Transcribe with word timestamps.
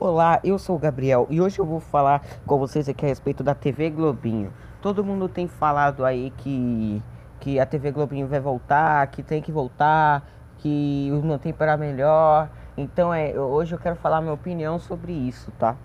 Olá, 0.00 0.40
eu 0.42 0.58
sou 0.58 0.76
o 0.76 0.78
Gabriel 0.78 1.26
e 1.28 1.42
hoje 1.42 1.58
eu 1.58 1.66
vou 1.66 1.78
falar 1.78 2.22
com 2.46 2.58
vocês 2.58 2.88
aqui 2.88 3.04
a 3.04 3.08
respeito 3.08 3.44
da 3.44 3.54
TV 3.54 3.90
Globinho. 3.90 4.50
Todo 4.80 5.04
mundo 5.04 5.28
tem 5.28 5.46
falado 5.46 6.06
aí 6.06 6.32
que, 6.38 7.02
que 7.38 7.60
a 7.60 7.66
TV 7.66 7.92
Globinho 7.92 8.26
vai 8.26 8.40
voltar, 8.40 9.06
que 9.08 9.22
tem 9.22 9.42
que 9.42 9.52
voltar, 9.52 10.26
que 10.56 11.10
o 11.12 11.22
meu 11.22 11.38
tempo 11.38 11.62
era 11.62 11.76
melhor. 11.76 12.48
Então 12.78 13.12
é, 13.12 13.38
hoje 13.38 13.74
eu 13.74 13.78
quero 13.78 13.96
falar 13.96 14.22
minha 14.22 14.32
opinião 14.32 14.78
sobre 14.78 15.12
isso, 15.12 15.52
tá? 15.58 15.76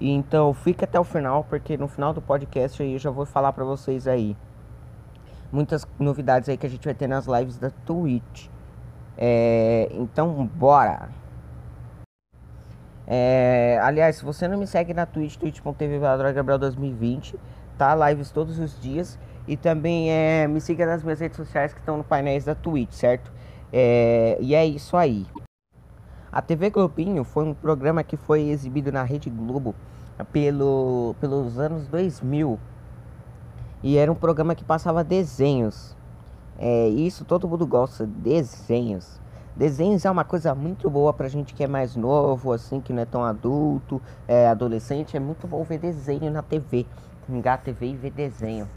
Então 0.00 0.52
fica 0.52 0.84
até 0.84 0.98
o 0.98 1.04
final, 1.04 1.44
porque 1.44 1.76
no 1.76 1.86
final 1.86 2.12
do 2.12 2.20
podcast 2.20 2.82
eu 2.82 2.98
já 2.98 3.12
vou 3.12 3.24
falar 3.24 3.52
pra 3.52 3.64
vocês 3.64 4.08
aí 4.08 4.36
muitas 5.52 5.86
novidades 5.98 6.48
aí 6.48 6.56
que 6.56 6.66
a 6.66 6.70
gente 6.70 6.84
vai 6.84 6.94
ter 6.94 7.06
nas 7.06 7.26
lives 7.26 7.58
da 7.58 7.70
Twitch. 7.70 8.48
É, 9.16 9.88
então 9.92 10.46
bora! 10.54 11.10
É, 13.06 13.78
aliás, 13.82 14.16
se 14.16 14.24
você 14.24 14.48
não 14.48 14.58
me 14.58 14.66
segue 14.66 14.94
na 14.94 15.04
Twitch, 15.04 15.36
twitch.tv 15.36 15.98
Gabriel 16.34 16.58
2020, 16.58 17.38
tá? 17.76 17.94
Lives 18.08 18.30
todos 18.30 18.58
os 18.58 18.80
dias. 18.80 19.18
E 19.46 19.56
também 19.56 20.10
é, 20.10 20.46
me 20.46 20.60
siga 20.60 20.86
nas 20.86 21.02
minhas 21.02 21.20
redes 21.20 21.36
sociais 21.36 21.74
que 21.74 21.80
estão 21.80 21.96
no 21.98 22.04
painéis 22.04 22.44
da 22.44 22.54
Twitch, 22.54 22.92
certo? 22.92 23.32
É, 23.72 24.38
e 24.40 24.54
é 24.54 24.64
isso 24.64 24.96
aí. 24.96 25.26
A 26.30 26.40
TV 26.40 26.70
Globinho 26.70 27.24
foi 27.24 27.44
um 27.44 27.52
programa 27.52 28.02
que 28.02 28.16
foi 28.16 28.48
exibido 28.48 28.90
na 28.92 29.02
Rede 29.02 29.28
Globo 29.28 29.74
pelo, 30.32 31.14
pelos 31.20 31.58
anos 31.58 31.86
2000. 31.88 32.58
E 33.82 33.96
era 33.96 34.10
um 34.10 34.14
programa 34.14 34.54
que 34.54 34.64
passava 34.64 35.02
desenhos. 35.02 35.96
É, 36.58 36.88
isso 36.88 37.24
todo 37.24 37.48
mundo 37.48 37.66
gosta, 37.66 38.06
desenhos. 38.06 39.20
Desenhos 39.56 40.04
é 40.04 40.10
uma 40.10 40.24
coisa 40.24 40.54
muito 40.54 40.88
boa 40.88 41.12
pra 41.12 41.28
gente 41.28 41.52
que 41.52 41.64
é 41.64 41.66
mais 41.66 41.94
novo, 41.96 42.52
assim, 42.52 42.80
que 42.80 42.92
não 42.92 43.02
é 43.02 43.04
tão 43.04 43.24
adulto, 43.24 44.00
é 44.26 44.48
adolescente. 44.48 45.16
É 45.16 45.20
muito 45.20 45.46
bom 45.46 45.62
ver 45.62 45.78
desenho 45.78 46.30
na 46.30 46.42
TV. 46.42 46.86
Ligar 47.28 47.54
a 47.54 47.58
TV 47.58 47.88
e 47.88 47.96
ver 47.96 48.12
desenho. 48.12 48.68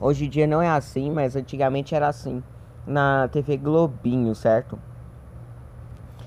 Hoje 0.00 0.26
em 0.26 0.28
dia 0.28 0.46
não 0.46 0.60
é 0.60 0.68
assim, 0.68 1.10
mas 1.10 1.34
antigamente 1.34 1.94
era 1.94 2.08
assim. 2.08 2.42
Na 2.86 3.28
TV 3.28 3.56
Globinho, 3.56 4.34
certo? 4.34 4.78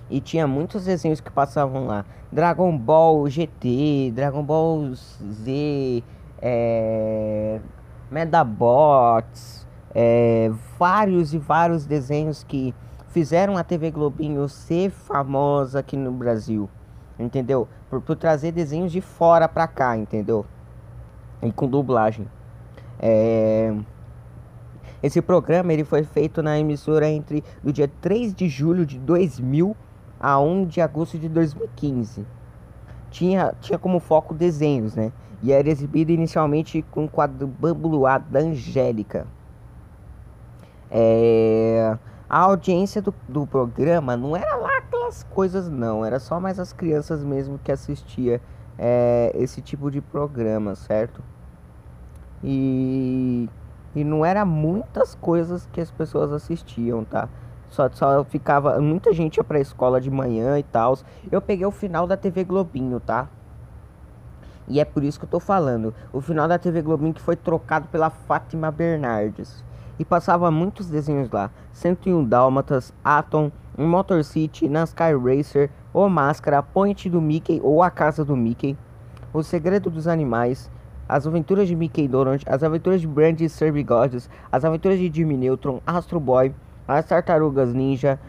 E 0.09 0.19
tinha 0.19 0.47
muitos 0.47 0.85
desenhos 0.85 1.21
que 1.21 1.31
passavam 1.31 1.85
lá. 1.85 2.05
Dragon 2.31 2.77
Ball 2.77 3.29
GT, 3.29 4.11
Dragon 4.15 4.43
Ball 4.43 4.93
Z, 4.93 6.03
é... 6.41 7.59
Medabots, 8.09 9.67
é... 9.93 10.51
vários 10.77 11.33
e 11.33 11.37
vários 11.37 11.85
desenhos 11.85 12.43
que 12.43 12.73
fizeram 13.09 13.57
a 13.57 13.63
TV 13.63 13.91
Globinho 13.91 14.47
ser 14.47 14.89
famosa 14.89 15.79
aqui 15.79 15.97
no 15.97 16.11
Brasil, 16.11 16.69
entendeu? 17.19 17.67
Por, 17.89 18.01
por 18.01 18.15
trazer 18.15 18.51
desenhos 18.51 18.91
de 18.91 19.01
fora 19.01 19.47
pra 19.47 19.67
cá, 19.67 19.95
entendeu? 19.97 20.45
E 21.41 21.51
com 21.51 21.67
dublagem. 21.67 22.27
É... 22.99 23.73
Esse 25.03 25.21
programa 25.21 25.73
ele 25.73 25.83
foi 25.83 26.03
feito 26.03 26.43
na 26.43 26.59
emissora 26.59 27.09
entre 27.09 27.43
do 27.63 27.73
dia 27.73 27.89
3 28.01 28.33
de 28.33 28.47
julho 28.47 28.85
de 28.85 28.99
2000 28.99 29.75
a 30.19 30.39
1 30.39 30.65
de 30.65 30.79
agosto 30.79 31.17
de 31.17 31.27
2015. 31.27 32.25
Tinha, 33.09 33.53
tinha 33.59 33.79
como 33.79 33.99
foco 33.99 34.33
desenhos, 34.33 34.95
né? 34.95 35.11
E 35.43 35.51
era 35.51 35.69
exibido 35.69 36.11
inicialmente 36.11 36.83
com 36.91 37.05
o 37.05 37.09
quadro 37.09 37.47
Bambuluá 37.47 38.17
da 38.17 38.39
Angélica. 38.39 39.25
É... 40.89 41.97
A 42.29 42.39
audiência 42.39 43.01
do, 43.01 43.13
do 43.27 43.45
programa 43.45 44.15
não 44.15 44.35
era 44.37 44.55
lá 44.55 44.77
aquelas 44.77 45.23
coisas, 45.23 45.69
não. 45.69 46.05
Era 46.05 46.19
só 46.19 46.39
mais 46.39 46.59
as 46.59 46.71
crianças 46.71 47.23
mesmo 47.23 47.59
que 47.61 47.71
assistia 47.71 48.41
é, 48.77 49.31
esse 49.35 49.61
tipo 49.61 49.91
de 49.91 49.99
programa, 49.99 50.75
certo? 50.75 51.21
E, 52.43 53.49
e 53.95 54.03
não 54.03 54.25
era 54.25 54.45
muitas 54.45 55.13
coisas 55.15 55.67
que 55.71 55.81
as 55.81 55.91
pessoas 55.91 56.31
assistiam, 56.31 57.03
tá? 57.03 57.27
Só, 57.69 57.89
só 57.91 58.23
ficava. 58.23 58.79
Muita 58.79 59.13
gente 59.13 59.37
ia 59.37 59.43
pra 59.43 59.59
escola 59.59 59.99
de 59.99 60.09
manhã 60.09 60.57
e 60.57 60.63
tal. 60.63 60.97
Eu 61.31 61.41
peguei 61.41 61.65
o 61.65 61.71
final 61.71 62.07
da 62.07 62.17
TV 62.17 62.43
Globinho, 62.43 62.99
tá? 62.99 63.29
E 64.67 64.79
é 64.79 64.85
por 64.85 65.03
isso 65.03 65.19
que 65.19 65.25
eu 65.25 65.29
tô 65.29 65.39
falando. 65.39 65.93
O 66.13 66.21
final 66.21 66.47
da 66.47 66.57
TV 66.57 66.81
Globinho 66.81 67.13
que 67.13 67.21
foi 67.21 67.35
trocado 67.35 67.87
pela 67.87 68.09
Fátima 68.09 68.71
Bernardes 68.71 69.63
e 69.99 70.05
passava 70.05 70.49
muitos 70.49 70.89
desenhos 70.89 71.29
lá. 71.29 71.51
101 71.73 72.23
Dálmatas, 72.23 72.93
Atom, 73.03 73.51
Motor 73.77 74.23
City, 74.23 74.67
NASCAR 74.67 75.17
Racer, 75.17 75.69
O 75.93 76.07
Máscara, 76.09 76.63
Point 76.63 77.09
do 77.09 77.21
Mickey 77.21 77.59
ou 77.63 77.83
A 77.83 77.89
Casa 77.89 78.25
do 78.25 78.35
Mickey, 78.35 78.77
O 79.33 79.43
Segredo 79.43 79.89
dos 79.89 80.07
Animais, 80.07 80.71
As 81.07 81.27
Aventuras 81.27 81.67
de 81.67 81.75
Mickey 81.75 82.07
Donald, 82.07 82.43
As 82.47 82.63
Aventuras 82.63 83.01
de 83.01 83.07
Brandy 83.07 83.45
e 83.45 83.49
Sir 83.49 83.73
As 84.51 84.65
Aventuras 84.65 84.97
de 84.97 85.11
Jimmy 85.13 85.37
Neutron, 85.37 85.81
Astro 85.85 86.19
Boy, 86.19 86.53
As 86.87 87.05
Tartarugas 87.05 87.73
Ninja, 87.73 88.19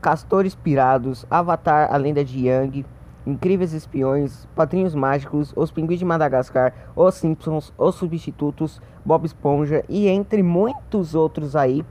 Castores 0.00 0.54
Pirados, 0.54 1.26
Avatar, 1.30 1.92
A 1.92 1.96
Lenda 1.96 2.24
de 2.24 2.46
Yang, 2.46 2.86
Incríveis 3.28 3.74
Espiões, 3.74 4.48
Padrinhos 4.56 4.94
Mágicos, 4.94 5.52
Os 5.54 5.70
Pinguins 5.70 5.98
de 5.98 6.04
Madagascar, 6.06 6.72
Os 6.96 7.14
Simpsons, 7.16 7.74
Os 7.76 7.94
Substitutos, 7.94 8.80
Bob 9.04 9.26
Esponja 9.26 9.84
e 9.86 10.08
entre 10.08 10.42
muitos 10.42 11.14
outros 11.14 11.54
aí, 11.54 11.84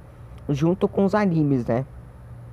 junto 0.50 0.88
com 0.88 1.06
os 1.06 1.14
animes, 1.14 1.64
né? 1.68 1.86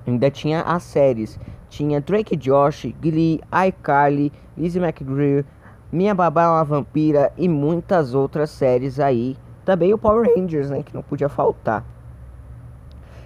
Ainda 0.05 0.29
tinha 0.29 0.61
as 0.61 0.83
séries. 0.83 1.39
Tinha 1.67 1.99
Drake 1.99 2.35
Josh, 2.35 2.93
Glee, 3.01 3.41
iCarly, 3.67 4.31
Lizzie 4.55 4.79
McGreer, 4.79 5.43
Minha 5.91 6.13
Babá 6.13 6.43
é 6.43 6.47
uma 6.49 6.63
Vampira 6.63 7.33
e 7.35 7.49
muitas 7.49 8.13
outras 8.13 8.51
séries 8.51 8.99
aí. 8.99 9.35
Também 9.65 9.95
o 9.95 9.97
Power 9.97 10.31
Rangers, 10.37 10.69
né? 10.69 10.83
Que 10.83 10.93
não 10.93 11.01
podia 11.01 11.27
faltar. 11.27 11.83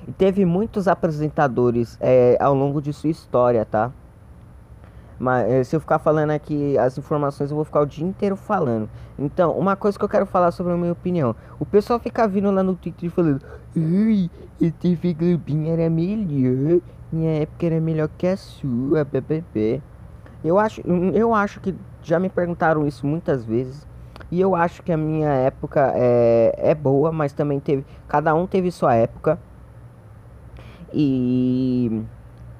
E 0.07 0.11
teve 0.13 0.45
muitos 0.45 0.87
apresentadores 0.87 1.97
é, 1.99 2.37
ao 2.39 2.53
longo 2.53 2.81
de 2.81 2.93
sua 2.93 3.09
história, 3.09 3.65
tá? 3.65 3.91
Mas 5.19 5.51
eh, 5.51 5.63
se 5.65 5.75
eu 5.75 5.81
ficar 5.81 5.99
falando 5.99 6.31
aqui 6.31 6.77
as 6.77 6.97
informações, 6.97 7.51
eu 7.51 7.55
vou 7.55 7.65
ficar 7.65 7.81
o 7.81 7.85
dia 7.85 8.05
inteiro 8.05 8.37
falando. 8.37 8.89
Então, 9.17 9.51
uma 9.51 9.75
coisa 9.75 9.99
que 9.99 10.05
eu 10.05 10.09
quero 10.09 10.25
falar 10.25 10.51
sobre 10.51 10.71
a 10.71 10.77
minha 10.77 10.93
opinião. 10.93 11.35
O 11.59 11.65
pessoal 11.65 11.99
fica 11.99 12.25
vindo 12.25 12.49
lá 12.49 12.63
no 12.63 12.73
Twitter 12.73 13.11
falando 13.11 13.41
Ai, 13.75 14.31
TV 14.79 15.13
Globinho 15.13 15.73
era 15.73 15.89
melhor. 15.89 16.79
Minha 17.11 17.41
época 17.41 17.65
era 17.65 17.81
melhor 17.81 18.09
que 18.17 18.27
a 18.27 18.37
sua, 18.37 19.03
bbb. 19.03 19.81
Eu 20.43 20.57
acho, 20.57 20.81
eu 21.13 21.35
acho 21.35 21.59
que 21.59 21.75
já 22.01 22.17
me 22.17 22.29
perguntaram 22.29 22.87
isso 22.87 23.05
muitas 23.05 23.43
vezes. 23.43 23.85
E 24.31 24.39
eu 24.39 24.55
acho 24.55 24.83
que 24.83 24.91
a 24.91 24.97
minha 24.97 25.29
época 25.29 25.91
é, 25.95 26.53
é 26.55 26.75
boa, 26.75 27.11
mas 27.11 27.33
também 27.33 27.59
teve. 27.59 27.85
Cada 28.07 28.33
um 28.33 28.47
teve 28.47 28.71
sua 28.71 28.95
época. 28.95 29.39
E 30.93 32.03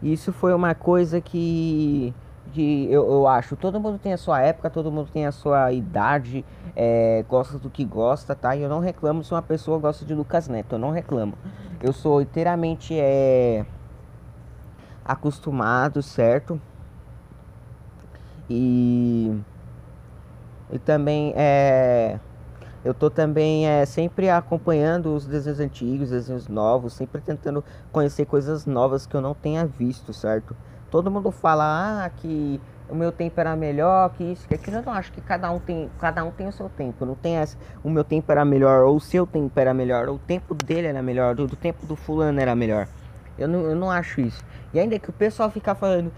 isso 0.01 0.33
foi 0.33 0.53
uma 0.53 0.73
coisa 0.75 1.21
que 1.21 2.13
que 2.49 2.91
eu, 2.91 3.09
eu 3.09 3.27
acho, 3.27 3.55
todo 3.55 3.79
mundo 3.79 3.97
tem 3.97 4.13
a 4.13 4.17
sua 4.17 4.41
época, 4.41 4.69
todo 4.69 4.91
mundo 4.91 5.09
tem 5.11 5.25
a 5.25 5.31
sua 5.31 5.71
idade, 5.71 6.45
é, 6.75 7.23
gosta 7.27 7.57
do 7.57 7.69
que 7.69 7.85
gosta, 7.85 8.35
tá? 8.35 8.55
E 8.55 8.61
eu 8.61 8.69
não 8.69 8.79
reclamo 8.79 9.23
se 9.23 9.33
uma 9.33 9.41
pessoa 9.41 9.79
gosta 9.79 10.05
de 10.05 10.13
Lucas 10.13 10.47
Neto, 10.47 10.75
eu 10.75 10.79
não 10.79 10.91
reclamo. 10.91 11.33
Eu 11.81 11.93
sou 11.93 12.21
inteiramente 12.21 12.97
é, 12.99 13.65
acostumado, 15.05 16.01
certo? 16.03 16.59
E, 18.49 19.39
e 20.71 20.79
também 20.79 21.33
é, 21.35 22.19
eu 22.83 22.93
tô 22.93 23.09
também 23.09 23.67
é, 23.67 23.85
sempre 23.85 24.29
acompanhando 24.29 25.13
os 25.13 25.25
desenhos 25.25 25.59
antigos, 25.59 26.11
desenhos 26.11 26.47
novos, 26.47 26.93
sempre 26.93 27.21
tentando 27.21 27.63
conhecer 27.91 28.25
coisas 28.25 28.65
novas 28.65 29.05
que 29.05 29.15
eu 29.15 29.21
não 29.21 29.33
tenha 29.33 29.65
visto, 29.65 30.13
certo? 30.13 30.55
Todo 30.89 31.11
mundo 31.11 31.31
fala 31.31 32.03
ah, 32.05 32.09
que 32.09 32.59
o 32.89 32.95
meu 32.95 33.11
tempo 33.11 33.39
era 33.39 33.55
melhor, 33.55 34.09
que 34.11 34.23
isso, 34.23 34.47
que 34.47 34.55
aquilo. 34.55 34.77
Eu 34.77 34.83
não 34.83 34.93
acho 34.93 35.11
que 35.11 35.21
cada 35.21 35.51
um 35.51 35.59
tem, 35.59 35.89
cada 35.99 36.23
um 36.23 36.31
tem 36.31 36.47
o 36.47 36.51
seu 36.51 36.67
tempo. 36.69 37.05
Não 37.05 37.15
tem 37.15 37.37
essa, 37.37 37.57
o 37.83 37.89
meu 37.89 38.03
tempo 38.03 38.31
era 38.31 38.43
melhor, 38.43 38.83
ou 38.83 38.95
o 38.95 38.99
seu 38.99 39.27
tempo 39.27 39.57
era 39.59 39.73
melhor, 39.73 40.09
ou 40.09 40.15
o 40.15 40.19
tempo 40.19 40.53
dele 40.55 40.87
era 40.87 41.01
melhor, 41.01 41.35
do, 41.35 41.47
do 41.47 41.55
tempo 41.55 41.85
do 41.85 41.95
fulano 41.95 42.39
era 42.39 42.55
melhor. 42.55 42.87
Eu 43.37 43.47
não, 43.47 43.61
eu 43.61 43.75
não 43.75 43.89
acho 43.89 44.19
isso. 44.19 44.43
E 44.73 44.79
ainda 44.79 44.99
que 44.99 45.09
o 45.09 45.13
pessoal 45.13 45.49
fica 45.49 45.73
falando, 45.73 46.11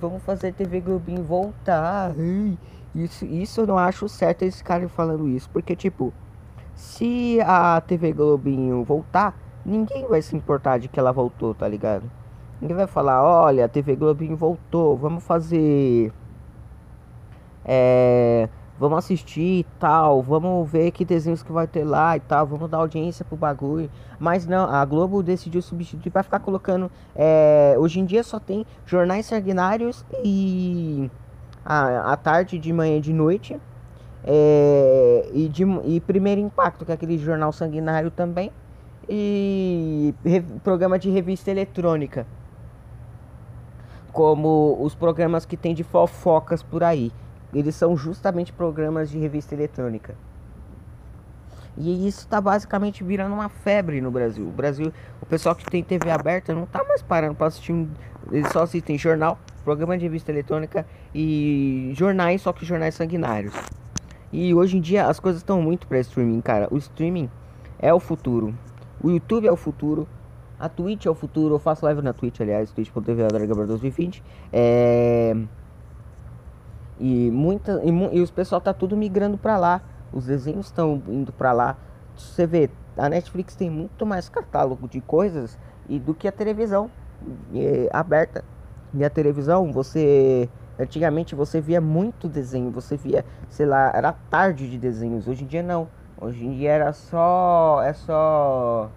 vamos 0.00 0.22
fazer 0.22 0.52
TV 0.52 0.80
Globinho 0.80 1.22
voltar. 1.22 2.12
isso, 2.94 3.24
isso 3.26 3.60
eu 3.60 3.66
não 3.66 3.78
acho 3.78 4.08
certo 4.08 4.42
esse 4.42 4.64
cara 4.64 4.88
falando 4.88 5.28
isso. 5.28 5.50
Porque, 5.50 5.76
tipo, 5.76 6.12
se 6.74 7.38
a 7.42 7.80
TV 7.80 8.12
Globinho 8.12 8.82
voltar, 8.82 9.36
ninguém 9.64 10.06
vai 10.08 10.22
se 10.22 10.34
importar 10.34 10.78
de 10.78 10.88
que 10.88 10.98
ela 10.98 11.12
voltou, 11.12 11.54
tá 11.54 11.68
ligado? 11.68 12.10
Ninguém 12.64 12.78
vai 12.78 12.86
falar, 12.86 13.22
olha, 13.22 13.66
a 13.66 13.68
TV 13.68 13.94
Globinho 13.94 14.34
voltou, 14.34 14.96
vamos 14.96 15.22
fazer. 15.22 16.10
É, 17.62 18.48
vamos 18.78 18.96
assistir 19.00 19.58
e 19.58 19.66
tal, 19.78 20.22
vamos 20.22 20.70
ver 20.70 20.90
que 20.90 21.04
desenhos 21.04 21.42
que 21.42 21.52
vai 21.52 21.66
ter 21.66 21.84
lá 21.84 22.16
e 22.16 22.20
tal, 22.20 22.46
vamos 22.46 22.70
dar 22.70 22.78
audiência 22.78 23.22
pro 23.22 23.36
bagulho. 23.36 23.90
Mas 24.18 24.46
não, 24.46 24.64
a 24.64 24.82
Globo 24.86 25.22
decidiu 25.22 25.60
substituir 25.60 26.10
para 26.10 26.22
ficar 26.22 26.40
colocando. 26.40 26.90
É, 27.14 27.76
hoje 27.78 28.00
em 28.00 28.06
dia 28.06 28.22
só 28.22 28.40
tem 28.40 28.64
jornais 28.86 29.26
sanguinários 29.26 30.02
e 30.24 31.10
a, 31.62 32.14
a 32.14 32.16
tarde, 32.16 32.58
de 32.58 32.72
manhã 32.72 32.96
e 32.96 33.00
de 33.02 33.12
noite. 33.12 33.60
É, 34.24 35.28
e, 35.34 35.50
de, 35.50 35.64
e 35.84 36.00
Primeiro 36.00 36.40
Impacto, 36.40 36.86
que 36.86 36.92
é 36.92 36.94
aquele 36.94 37.18
jornal 37.18 37.52
sanguinário 37.52 38.10
também. 38.10 38.50
E 39.06 40.14
re, 40.24 40.40
programa 40.62 40.98
de 40.98 41.10
revista 41.10 41.50
eletrônica. 41.50 42.26
Como 44.14 44.78
os 44.80 44.94
programas 44.94 45.44
que 45.44 45.56
tem 45.56 45.74
de 45.74 45.82
fofocas 45.82 46.62
por 46.62 46.84
aí. 46.84 47.12
Eles 47.52 47.74
são 47.74 47.96
justamente 47.96 48.52
programas 48.52 49.10
de 49.10 49.18
revista 49.18 49.54
eletrônica. 49.54 50.14
E 51.76 52.06
isso 52.06 52.20
está 52.20 52.40
basicamente 52.40 53.02
virando 53.02 53.34
uma 53.34 53.48
febre 53.48 54.00
no 54.00 54.12
Brasil. 54.12 54.46
O 54.46 54.52
Brasil, 54.52 54.92
o 55.20 55.26
pessoal 55.26 55.56
que 55.56 55.64
tem 55.64 55.82
TV 55.82 56.12
aberta 56.12 56.54
não 56.54 56.64
tá 56.64 56.84
mais 56.84 57.02
parando 57.02 57.34
para 57.34 57.48
assistir. 57.48 57.88
Eles 58.30 58.48
só 58.52 58.62
assistem 58.62 58.96
jornal, 58.96 59.36
programa 59.64 59.98
de 59.98 60.04
revista 60.04 60.30
eletrônica 60.30 60.86
e 61.12 61.90
jornais, 61.94 62.40
só 62.40 62.52
que 62.52 62.64
jornais 62.64 62.94
sanguinários. 62.94 63.52
E 64.32 64.54
hoje 64.54 64.76
em 64.76 64.80
dia 64.80 65.06
as 65.06 65.18
coisas 65.18 65.42
estão 65.42 65.60
muito 65.60 65.88
para 65.88 65.98
streaming, 65.98 66.40
cara. 66.40 66.68
O 66.70 66.78
streaming 66.78 67.28
é 67.80 67.92
o 67.92 67.98
futuro. 67.98 68.54
O 69.02 69.10
YouTube 69.10 69.48
é 69.48 69.52
o 69.52 69.56
futuro. 69.56 70.06
A 70.58 70.68
Twitch 70.68 71.06
é 71.06 71.10
o 71.10 71.14
futuro. 71.14 71.54
Eu 71.54 71.58
faço 71.58 71.84
live 71.84 72.02
na 72.02 72.12
Twitch, 72.12 72.40
aliás, 72.40 72.70
twitch.tv 72.70 73.28
2020. 73.28 74.22
É 74.52 75.36
e 76.98 77.30
muita 77.30 77.80
e, 77.84 77.90
e 78.16 78.20
os 78.20 78.30
pessoal 78.30 78.60
tá 78.60 78.72
tudo 78.72 78.96
migrando 78.96 79.36
para 79.36 79.56
lá. 79.56 79.82
Os 80.12 80.26
desenhos 80.26 80.66
estão 80.66 81.02
indo 81.08 81.32
para 81.32 81.52
lá. 81.52 81.76
Você 82.16 82.46
vê, 82.46 82.70
a 82.96 83.08
Netflix 83.08 83.56
tem 83.56 83.68
muito 83.68 84.06
mais 84.06 84.28
catálogo 84.28 84.88
de 84.88 85.00
coisas 85.00 85.58
e 85.88 85.98
do 85.98 86.14
que 86.14 86.28
a 86.28 86.32
televisão 86.32 86.90
é, 87.54 87.88
aberta. 87.92 88.44
E 88.92 89.04
a 89.04 89.10
televisão, 89.10 89.72
você 89.72 90.48
antigamente 90.78 91.34
você 91.34 91.60
via 91.60 91.80
muito 91.80 92.28
desenho, 92.28 92.70
você 92.70 92.96
via, 92.96 93.24
sei 93.48 93.66
lá, 93.66 93.90
era 93.92 94.12
tarde 94.12 94.70
de 94.70 94.78
desenhos. 94.78 95.26
Hoje 95.26 95.42
em 95.42 95.46
dia 95.46 95.62
não. 95.62 95.88
Hoje 96.20 96.46
em 96.46 96.52
dia 96.56 96.70
era 96.70 96.92
só 96.92 97.82
é 97.82 97.92
só 97.92 98.88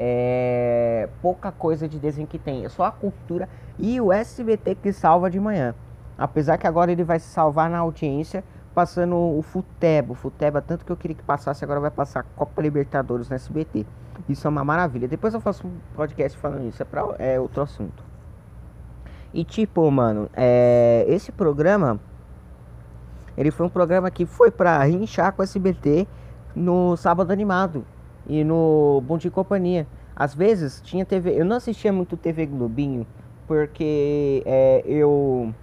é, 0.00 1.08
pouca 1.20 1.50
coisa 1.50 1.88
de 1.88 1.98
desenho 1.98 2.28
que 2.28 2.38
tem, 2.38 2.64
é 2.64 2.68
só 2.68 2.84
a 2.84 2.92
cultura 2.92 3.48
e 3.76 4.00
o 4.00 4.12
SBT 4.12 4.76
que 4.76 4.92
salva 4.92 5.28
de 5.28 5.40
manhã. 5.40 5.74
Apesar 6.16 6.56
que 6.56 6.68
agora 6.68 6.92
ele 6.92 7.02
vai 7.02 7.18
se 7.18 7.26
salvar 7.26 7.68
na 7.68 7.78
audiência 7.78 8.44
passando 8.72 9.16
o 9.16 9.42
Futebo. 9.42 10.14
Futebo, 10.14 10.62
tanto 10.62 10.84
que 10.84 10.92
eu 10.92 10.96
queria 10.96 11.16
que 11.16 11.22
passasse, 11.24 11.64
agora 11.64 11.80
vai 11.80 11.90
passar 11.90 12.22
Copa 12.36 12.62
Libertadores 12.62 13.28
no 13.28 13.34
SBT. 13.34 13.84
Isso 14.28 14.46
é 14.46 14.50
uma 14.50 14.64
maravilha. 14.64 15.08
Depois 15.08 15.34
eu 15.34 15.40
faço 15.40 15.66
um 15.66 15.72
podcast 15.96 16.38
falando 16.38 16.68
isso, 16.68 16.80
é, 16.80 16.84
pra, 16.84 17.04
é 17.18 17.40
outro 17.40 17.62
assunto. 17.62 18.04
E 19.34 19.42
tipo, 19.42 19.90
mano, 19.90 20.30
é, 20.32 21.04
esse 21.08 21.32
programa, 21.32 21.98
ele 23.36 23.50
foi 23.50 23.66
um 23.66 23.70
programa 23.70 24.12
que 24.12 24.24
foi 24.24 24.52
pra 24.52 24.80
rinchar 24.84 25.32
com 25.32 25.42
o 25.42 25.44
SBT 25.44 26.06
no 26.54 26.96
Sábado 26.96 27.32
Animado 27.32 27.84
e 28.28 28.44
no 28.44 29.02
Bom 29.06 29.16
de 29.18 29.30
Companhia. 29.30 29.86
Às 30.14 30.34
vezes 30.34 30.80
tinha 30.82 31.04
TV, 31.04 31.40
eu 31.40 31.44
não 31.44 31.56
assistia 31.56 31.92
muito 31.92 32.16
TV 32.16 32.46
Globinho, 32.46 33.06
porque 33.46 34.42
é, 34.44 34.82
eu 34.84 35.54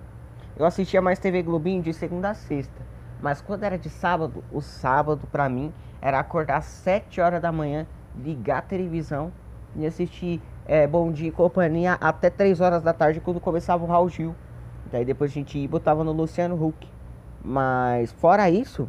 eu 0.58 0.66
assistia 0.66 1.02
mais 1.02 1.20
TV 1.20 1.44
Globinho 1.44 1.84
de 1.84 1.94
segunda 1.94 2.30
a 2.30 2.34
sexta. 2.34 2.82
Mas 3.22 3.42
quando 3.42 3.64
era 3.64 3.78
de 3.78 3.90
sábado, 3.90 4.44
o 4.52 4.62
sábado 4.62 5.28
pra 5.32 5.50
mim 5.50 5.74
era 6.02 6.20
acordar 6.20 6.58
às 6.58 6.66
7 6.66 7.20
horas 7.20 7.42
da 7.42 7.52
manhã, 7.52 7.86
ligar 8.16 8.60
a 8.60 8.62
televisão 8.62 9.32
e 9.76 9.86
assistir 9.86 10.42
é, 10.66 10.88
Bom 10.88 11.12
Dia 11.12 11.28
e 11.28 11.32
Companhia 11.32 11.98
até 12.00 12.30
3 12.30 12.62
horas 12.62 12.82
da 12.82 12.94
tarde 12.94 13.20
quando 13.20 13.40
começava 13.40 13.84
o 13.84 13.88
Raul 13.88 14.10
Gil. 14.10 14.36
Daí 14.92 15.04
depois 15.04 15.32
a 15.32 15.34
gente 15.34 15.68
botava 15.68 16.04
no 16.04 16.12
Luciano 16.12 16.56
Huck. 16.56 16.88
Mas 17.44 18.12
fora 18.14 18.50
isso, 18.50 18.88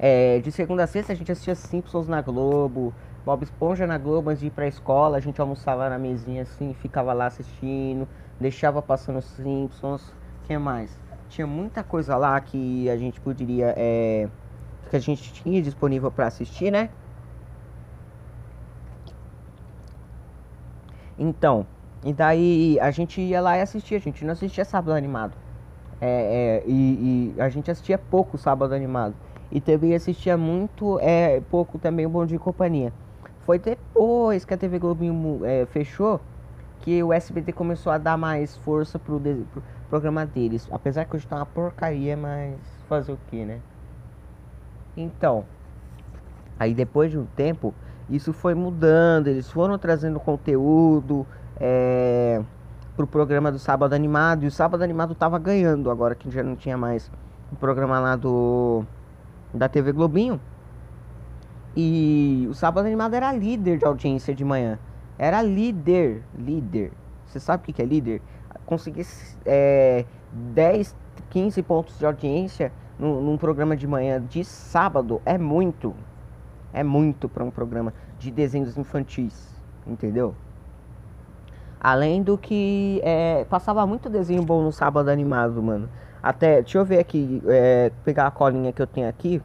é, 0.00 0.40
de 0.40 0.50
segunda 0.50 0.84
a 0.84 0.86
sexta 0.86 1.12
a 1.12 1.16
gente 1.16 1.30
assistia 1.30 1.54
Simpsons 1.54 2.08
na 2.08 2.22
Globo, 2.22 2.92
Bob 3.24 3.42
Esponja 3.42 3.86
na 3.86 3.98
Globo 3.98 4.30
antes 4.30 4.40
de 4.40 4.46
ir 4.46 4.50
pra 4.50 4.66
escola, 4.66 5.18
a 5.18 5.20
gente 5.20 5.40
almoçava 5.40 5.88
na 5.88 5.98
mesinha 5.98 6.42
assim, 6.42 6.74
ficava 6.74 7.12
lá 7.12 7.26
assistindo 7.26 8.08
deixava 8.40 8.80
passando 8.80 9.20
Simpsons, 9.20 10.12
que 10.44 10.56
mais? 10.56 10.98
Tinha 11.28 11.46
muita 11.46 11.84
coisa 11.84 12.16
lá 12.16 12.40
que 12.40 12.88
a 12.88 12.96
gente 12.96 13.20
poderia, 13.20 13.74
é, 13.76 14.28
que 14.88 14.96
a 14.96 14.98
gente 14.98 15.32
tinha 15.32 15.60
disponível 15.60 16.10
para 16.10 16.26
assistir, 16.26 16.72
né? 16.72 16.88
Então, 21.18 21.66
e 22.02 22.14
daí 22.14 22.78
a 22.80 22.90
gente 22.90 23.20
ia 23.20 23.42
lá 23.42 23.58
e 23.58 23.60
assistia, 23.60 23.98
a 23.98 24.00
gente 24.00 24.24
não 24.24 24.32
assistia 24.32 24.64
sábado 24.64 24.92
animado. 24.92 25.36
É, 26.00 26.62
é, 26.64 26.64
e, 26.66 27.34
e, 27.36 27.40
a 27.40 27.50
gente 27.50 27.70
assistia 27.70 27.98
pouco 27.98 28.38
sábado 28.38 28.74
animado. 28.74 29.14
E 29.50 29.60
também 29.60 29.94
assistia 29.94 30.36
muito, 30.36 30.98
é, 31.00 31.40
pouco 31.50 31.78
também 31.78 32.06
o 32.06 32.08
Bom 32.08 32.24
Dia 32.24 32.36
e 32.36 32.38
Companhia. 32.38 32.92
Foi 33.40 33.58
depois 33.58 34.44
que 34.44 34.54
a 34.54 34.56
TV 34.56 34.78
Globinho 34.78 35.40
é, 35.44 35.66
fechou 35.66 36.20
que 36.80 37.02
o 37.02 37.12
SBT 37.12 37.52
começou 37.52 37.92
a 37.92 37.98
dar 37.98 38.16
mais 38.16 38.56
força 38.58 38.98
pro, 38.98 39.20
pro 39.20 39.62
programa 39.88 40.24
deles. 40.24 40.68
Apesar 40.70 41.04
que 41.04 41.16
hoje 41.16 41.26
tá 41.26 41.36
uma 41.36 41.46
porcaria, 41.46 42.16
mas 42.16 42.56
fazer 42.88 43.12
o 43.12 43.18
que, 43.28 43.44
né? 43.44 43.60
Então, 44.96 45.44
aí 46.58 46.74
depois 46.74 47.10
de 47.10 47.18
um 47.18 47.24
tempo, 47.24 47.74
isso 48.08 48.32
foi 48.32 48.54
mudando, 48.54 49.28
eles 49.28 49.50
foram 49.50 49.78
trazendo 49.78 50.18
conteúdo 50.18 51.26
é, 51.58 52.42
pro 52.96 53.06
programa 53.06 53.52
do 53.52 53.58
Sábado 53.58 53.94
Animado, 53.94 54.44
e 54.44 54.46
o 54.46 54.50
Sábado 54.50 54.82
Animado 54.82 55.14
tava 55.14 55.38
ganhando, 55.38 55.90
agora 55.90 56.14
que 56.14 56.30
já 56.30 56.42
não 56.42 56.56
tinha 56.56 56.76
mais 56.76 57.10
o 57.52 57.56
programa 57.56 58.00
lá 58.00 58.16
do 58.16 58.84
da 59.52 59.68
TV 59.68 59.92
Globinho. 59.92 60.40
E 61.76 62.46
o 62.50 62.54
Sábado 62.54 62.86
Animado 62.86 63.14
era 63.14 63.32
líder 63.32 63.78
de 63.78 63.84
audiência 63.84 64.34
de 64.34 64.44
manhã. 64.44 64.78
Era 65.18 65.42
líder, 65.42 66.22
líder. 66.36 66.92
Você 67.26 67.38
sabe 67.38 67.70
o 67.70 67.74
que 67.74 67.80
é 67.80 67.84
líder? 67.84 68.20
Conseguir 68.66 69.06
é, 69.44 70.04
10, 70.32 70.96
15 71.30 71.62
pontos 71.62 71.98
de 71.98 72.06
audiência 72.06 72.72
num, 72.98 73.20
num 73.20 73.36
programa 73.38 73.76
de 73.76 73.86
manhã 73.86 74.20
de 74.20 74.44
sábado 74.44 75.20
é 75.24 75.38
muito. 75.38 75.94
É 76.72 76.82
muito 76.82 77.28
para 77.28 77.44
um 77.44 77.50
programa 77.50 77.92
de 78.18 78.30
desenhos 78.30 78.76
infantis, 78.76 79.54
entendeu? 79.86 80.34
Além 81.80 82.22
do 82.22 82.36
que 82.36 83.00
é, 83.02 83.44
passava 83.48 83.86
muito 83.86 84.10
desenho 84.10 84.42
bom 84.42 84.62
no 84.62 84.70
sábado 84.70 85.08
animado, 85.08 85.62
mano. 85.62 85.88
Até, 86.22 86.60
deixa 86.62 86.78
eu 86.78 86.84
ver 86.84 86.98
aqui, 86.98 87.42
é, 87.46 87.90
pegar 88.04 88.26
a 88.26 88.30
colinha 88.30 88.72
que 88.72 88.82
eu 88.82 88.86
tenho 88.86 89.08
aqui. 89.08 89.42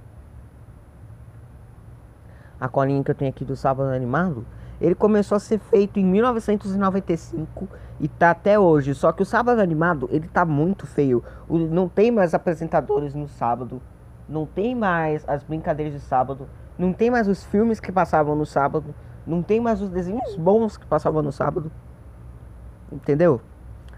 A 2.60 2.68
colinha 2.68 3.04
que 3.04 3.12
eu 3.12 3.16
tenho 3.16 3.30
aqui 3.30 3.46
do 3.46 3.56
sábado 3.56 3.90
animado. 3.90 4.46
Ele 4.80 4.94
começou 4.94 5.38
a 5.38 5.40
ser 5.40 5.60
feito 5.60 6.00
em 6.00 6.06
1995 6.06 7.68
e 8.00 8.08
tá 8.08 8.32
até 8.32 8.60
hoje. 8.60 8.94
Só 8.94 9.12
que 9.12 9.22
o 9.22 9.26
sábado 9.26 9.62
animado, 9.62 10.10
ele 10.12 10.28
tá 10.28 10.44
muito 10.44 10.86
feio. 10.86 11.24
O, 11.48 11.58
não 11.58 11.88
tem 11.88 12.12
mais 12.12 12.34
apresentadores 12.34 13.14
no 13.14 13.28
sábado. 13.28 13.82
Não 14.28 14.46
tem 14.46 14.76
mais 14.76 15.24
as 15.28 15.44
brincadeiras 15.44 15.94
de 15.94 16.02
sábado. 16.02 16.48
Não 16.78 16.92
tem 16.92 17.10
mais 17.10 17.28
os 17.28 17.44
filmes 17.46 17.80
que 17.80 17.92
passavam 17.92 18.36
no 18.36 18.46
sábado. 18.46 18.94
Não 19.26 19.42
tem 19.42 19.62
mais 19.62 19.82
os 19.82 19.90
desenhos 19.90 20.36
bons 20.36 20.76
que 20.76 20.86
passavam 20.86 21.22
no 21.22 21.32
sábado. 21.32 21.72
Entendeu? 22.92 23.40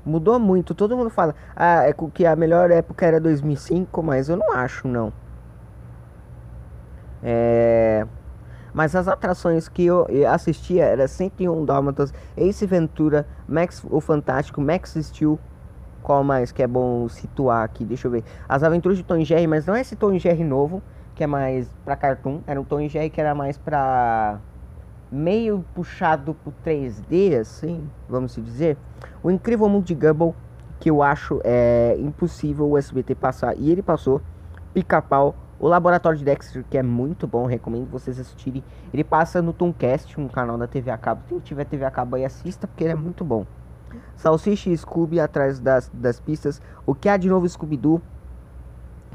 Mudou 0.07 0.39
muito. 0.39 0.73
Todo 0.73 0.95
mundo 0.95 1.09
fala 1.09 1.35
ah, 1.55 1.83
é 1.83 1.93
que 2.13 2.25
a 2.25 2.35
melhor 2.35 2.71
época 2.71 3.05
era 3.05 3.19
2005, 3.19 4.01
mas 4.01 4.29
eu 4.29 4.37
não 4.37 4.53
acho, 4.53 4.87
não. 4.87 5.11
É 7.21 8.05
mas 8.77 8.95
as 8.95 9.07
atrações 9.07 9.67
que 9.67 9.85
eu 9.85 10.05
assistia 10.29 10.85
era 10.85 11.07
101 11.07 11.65
Dálmatas, 11.65 12.13
Ace 12.37 12.63
Ventura, 12.63 13.25
Max 13.47 13.83
o 13.89 13.99
Fantástico, 13.99 14.61
Max 14.61 14.95
Steel, 15.01 15.39
qual 16.03 16.23
mais 16.23 16.51
que 16.51 16.61
é 16.61 16.67
bom 16.67 17.09
situar 17.09 17.63
aqui, 17.63 17.83
deixa 17.83 18.05
eu 18.05 18.11
ver. 18.11 18.23
As 18.47 18.61
Aventuras 18.61 18.95
de 18.95 19.03
Tom 19.03 19.17
e 19.17 19.25
Jerry, 19.25 19.47
mas 19.47 19.65
não 19.65 19.75
é 19.75 19.81
esse 19.81 19.95
Tom 19.95 20.13
e 20.13 20.19
Jerry 20.19 20.43
novo, 20.43 20.83
que 21.15 21.23
é 21.23 21.27
mais 21.27 21.67
pra 21.83 21.95
cartoon, 21.95 22.41
era 22.45 22.61
um 22.61 22.63
Tom 22.63 22.81
e 22.81 22.87
Jerry 22.87 23.09
que 23.09 23.19
era 23.19 23.33
mais 23.33 23.57
pra 23.57 24.39
meio 25.11 25.63
puxado 25.73 26.33
pro 26.33 26.53
3D, 26.65 27.39
assim, 27.39 27.89
vamos 28.07 28.35
dizer. 28.35 28.77
O 29.23 29.31
Incrível 29.31 29.69
Mundo 29.69 29.85
de 29.85 29.95
Gumball, 29.95 30.35
que 30.79 30.89
eu 30.89 31.01
acho 31.01 31.41
é 31.43 31.95
impossível 31.99 32.69
o 32.69 32.77
SBT 32.77 33.15
passar, 33.15 33.57
e 33.57 33.71
ele 33.71 33.81
passou. 33.81 34.21
Pica-Pau, 34.73 35.35
o 35.59 35.67
Laboratório 35.67 36.19
de 36.19 36.25
Dexter, 36.25 36.63
que 36.69 36.77
é 36.77 36.83
muito 36.83 37.25
bom, 37.25 37.45
recomendo 37.45 37.89
vocês 37.89 38.19
assistirem. 38.19 38.63
Ele 38.93 39.03
passa 39.03 39.41
no 39.41 39.53
Tomcast, 39.53 40.19
um 40.19 40.27
canal 40.27 40.57
da 40.57 40.67
TV 40.67 40.91
a 40.91 40.97
cabo. 40.97 41.23
Quem 41.27 41.39
tiver 41.39 41.65
TV 41.65 41.83
a 41.83 41.91
cabo 41.91 42.15
aí, 42.15 42.23
assista, 42.23 42.67
porque 42.67 42.83
ele 42.83 42.93
é 42.93 42.95
muito 42.95 43.23
bom. 43.23 43.45
Salsicha 44.15 44.69
e 44.69 44.77
Scooby 44.77 45.19
atrás 45.19 45.59
das, 45.59 45.89
das 45.93 46.19
pistas. 46.19 46.61
O 46.85 46.93
que 46.93 47.09
há 47.09 47.17
de 47.17 47.29
novo 47.29 47.47
Scooby-Doo? 47.47 48.01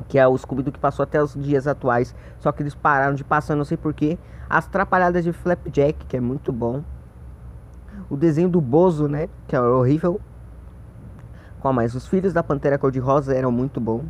Que 0.09 0.19
é 0.19 0.27
o 0.27 0.37
Scooby-Doo 0.37 0.73
que 0.73 0.79
passou 0.79 1.03
até 1.03 1.23
os 1.23 1.35
dias 1.35 1.67
atuais. 1.67 2.15
Só 2.39 2.53
que 2.53 2.63
eles 2.63 2.75
pararam 2.75 3.15
de 3.15 3.25
passar, 3.25 3.57
não 3.57 3.65
sei 3.65 3.77
porquê. 3.77 4.19
As 4.49 4.67
Trapalhadas 4.67 5.25
de 5.25 5.33
Flapjack, 5.33 6.07
que 6.07 6.17
é 6.17 6.21
muito 6.21 6.53
bom. 6.53 6.83
O 8.11 8.17
desenho 8.17 8.49
do 8.49 8.61
Bozo, 8.61 9.09
né? 9.09 9.29
Que 9.47 9.57
é 9.57 9.61
horrível. 9.61 10.21
Qual 11.61 11.73
mais? 11.73 11.95
Os 11.95 12.07
Filhos 12.09 12.33
da 12.33 12.43
Pantera 12.43 12.77
Cor-de-Rosa 12.77 13.35
eram 13.35 13.53
muito 13.53 13.81
bons. 13.81 14.05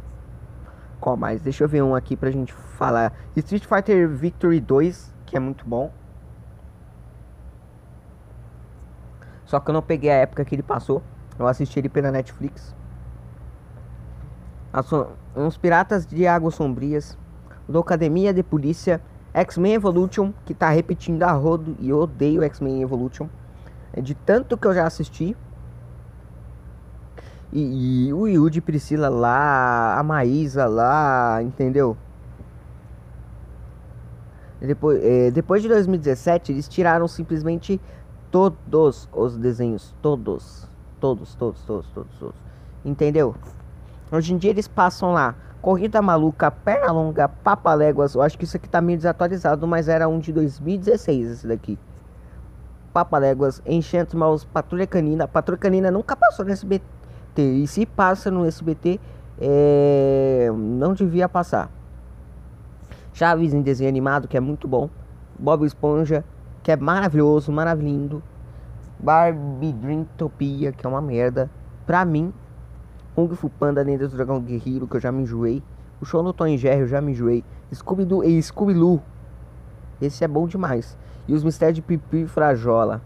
Qual 0.99 1.17
mais? 1.17 1.43
Deixa 1.43 1.65
eu 1.65 1.69
ver 1.69 1.83
um 1.83 1.95
aqui 1.95 2.17
pra 2.17 2.31
gente 2.31 2.53
falar. 2.53 3.13
Street 3.37 3.67
Fighter 3.67 4.09
Victory 4.09 4.61
2, 4.61 5.15
que 5.27 5.37
é 5.37 5.41
muito 5.41 5.65
bom. 5.67 5.93
Só 9.45 9.61
que 9.61 9.69
eu 9.69 9.75
não 9.75 9.83
peguei 9.83 10.11
a 10.11 10.15
época 10.15 10.45
que 10.45 10.55
ele 10.55 10.63
passou. 10.63 11.03
Eu 11.39 11.47
assisti 11.47 11.79
ele 11.79 11.89
pela 11.89 12.11
Netflix. 12.11 12.75
Uns 15.37 15.57
Piratas 15.57 16.07
de 16.07 16.27
Águas 16.27 16.55
Sombrias. 16.55 17.19
Do 17.69 17.79
Academia 17.79 18.33
de 18.33 18.43
Polícia. 18.43 19.01
X-Men 19.35 19.75
Evolution, 19.75 20.33
que 20.45 20.55
tá 20.55 20.71
repetindo 20.71 21.23
a 21.23 21.33
rodo. 21.33 21.77
E 21.79 21.91
eu 21.91 21.99
odeio 21.99 22.43
X-Men 22.43 22.83
Evolution. 22.83 23.29
É 23.93 24.01
de 24.01 24.15
tanto 24.15 24.57
que 24.57 24.67
eu 24.67 24.75
já 24.75 24.87
assisti. 24.87 25.37
E, 27.53 28.07
e 28.07 28.13
o 28.15 28.27
Yudi 28.27 28.63
Priscila 28.63 29.11
lá, 29.11 29.99
a 29.99 30.03
Maísa 30.03 30.67
lá, 30.67 31.43
entendeu? 31.43 31.97
Depois, 34.59 35.05
é, 35.05 35.31
depois 35.31 35.61
de 35.61 35.69
2017, 35.69 36.53
eles 36.53 36.67
tiraram 36.67 37.07
simplesmente 37.07 37.81
todos 38.31 39.09
os 39.13 39.37
desenhos. 39.37 39.95
Todos. 40.01 40.67
Todos, 40.99 41.35
todos, 41.35 41.61
todos, 41.65 41.87
todos, 41.91 42.19
todos. 42.19 42.37
Entendeu? 42.85 43.35
Hoje 44.13 44.35
em 44.35 44.37
dia 44.37 44.51
eles 44.51 44.69
passam 44.69 45.15
lá. 45.15 45.35
Corrida 45.63 46.03
Maluca, 46.03 46.51
Perna 46.51 46.93
Longa, 46.93 47.29
Papaléguas. 47.29 48.15
Eu 48.15 48.21
acho 48.21 48.37
que 48.37 48.45
isso 48.45 48.59
aqui 48.59 48.69
tá 48.69 48.79
meio 48.79 48.99
desatualizado, 48.99 49.67
mas 49.67 49.89
era 49.89 50.07
um 50.07 50.19
de 50.19 50.31
2016 50.35 51.31
esse 51.31 51.47
daqui. 51.47 51.79
Papaléguas, 52.93 53.63
Enchantimals, 53.65 54.45
Patrulha 54.45 54.87
Canina. 54.87 55.27
Patrulha 55.27 55.59
Canina 55.59 55.91
nunca 55.91 56.15
passou 56.15 56.45
no 56.45 56.53
SBT. 56.53 56.85
E 57.39 57.67
se 57.67 57.87
passa 57.87 58.31
no 58.31 58.45
SBT, 58.45 59.01
é... 59.41 60.51
não 60.55 60.93
devia 60.93 61.27
passar. 61.27 61.71
Chaves 63.15 63.55
em 63.55 63.63
desenho 63.63 63.89
animado, 63.89 64.29
que 64.29 64.37
é 64.37 64.41
muito 64.41 64.69
bom. 64.69 64.91
Bob 65.39 65.65
Esponja, 65.65 66.23
que 66.63 66.71
é 66.71 66.77
maravilhoso, 66.77 67.51
maravilhoso. 67.51 68.23
Barbie 68.99 69.73
Dreamtopia, 69.73 70.71
que 70.71 70.85
é 70.85 70.89
uma 70.89 71.01
merda. 71.01 71.51
Pra 71.87 72.05
mim, 72.05 72.33
Kung 73.15 73.29
Fu 73.35 73.49
Panda, 73.51 73.83
Lenda 73.83 74.09
do 74.09 74.17
Dragão 74.17 74.41
Guerreiro, 74.41 74.87
que 74.87 74.97
eu 74.97 75.01
já 75.01 75.13
me 75.13 75.23
enjoei. 75.23 75.63
O 76.01 76.05
show 76.05 76.23
no 76.23 76.33
Tom 76.33 76.57
Jerry, 76.57 76.81
eu 76.81 76.87
já 76.89 77.01
me 77.01 77.13
enjoei. 77.13 77.45
Scooby-Doo 77.73 78.25
e 78.25 78.43
Scooby-Loo. 78.43 79.03
Esse 80.01 80.25
é 80.25 80.29
bom 80.29 80.47
demais. 80.47 80.97
E 81.29 81.35
os 81.35 81.45
Mistérios 81.45 81.77
de 81.77 81.83
Pipi 81.83 82.23
e 82.23 82.27
Frajola. 82.27 83.03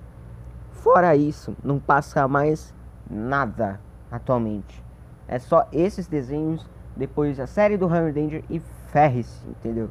Fora 0.70 1.14
isso, 1.16 1.56
não 1.62 1.78
passa 1.78 2.26
mais 2.28 2.74
nada 3.10 3.80
atualmente. 4.10 4.82
É 5.28 5.38
só 5.38 5.68
esses 5.72 6.06
desenhos, 6.06 6.64
depois 6.96 7.38
a 7.40 7.46
série 7.46 7.76
do 7.76 7.86
Hammer 7.86 8.14
Danger 8.14 8.44
e 8.48 8.60
Ferris, 8.88 9.44
entendeu? 9.48 9.90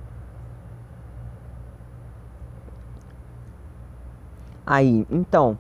Aí, 4.65 5.05
então, 5.11 5.57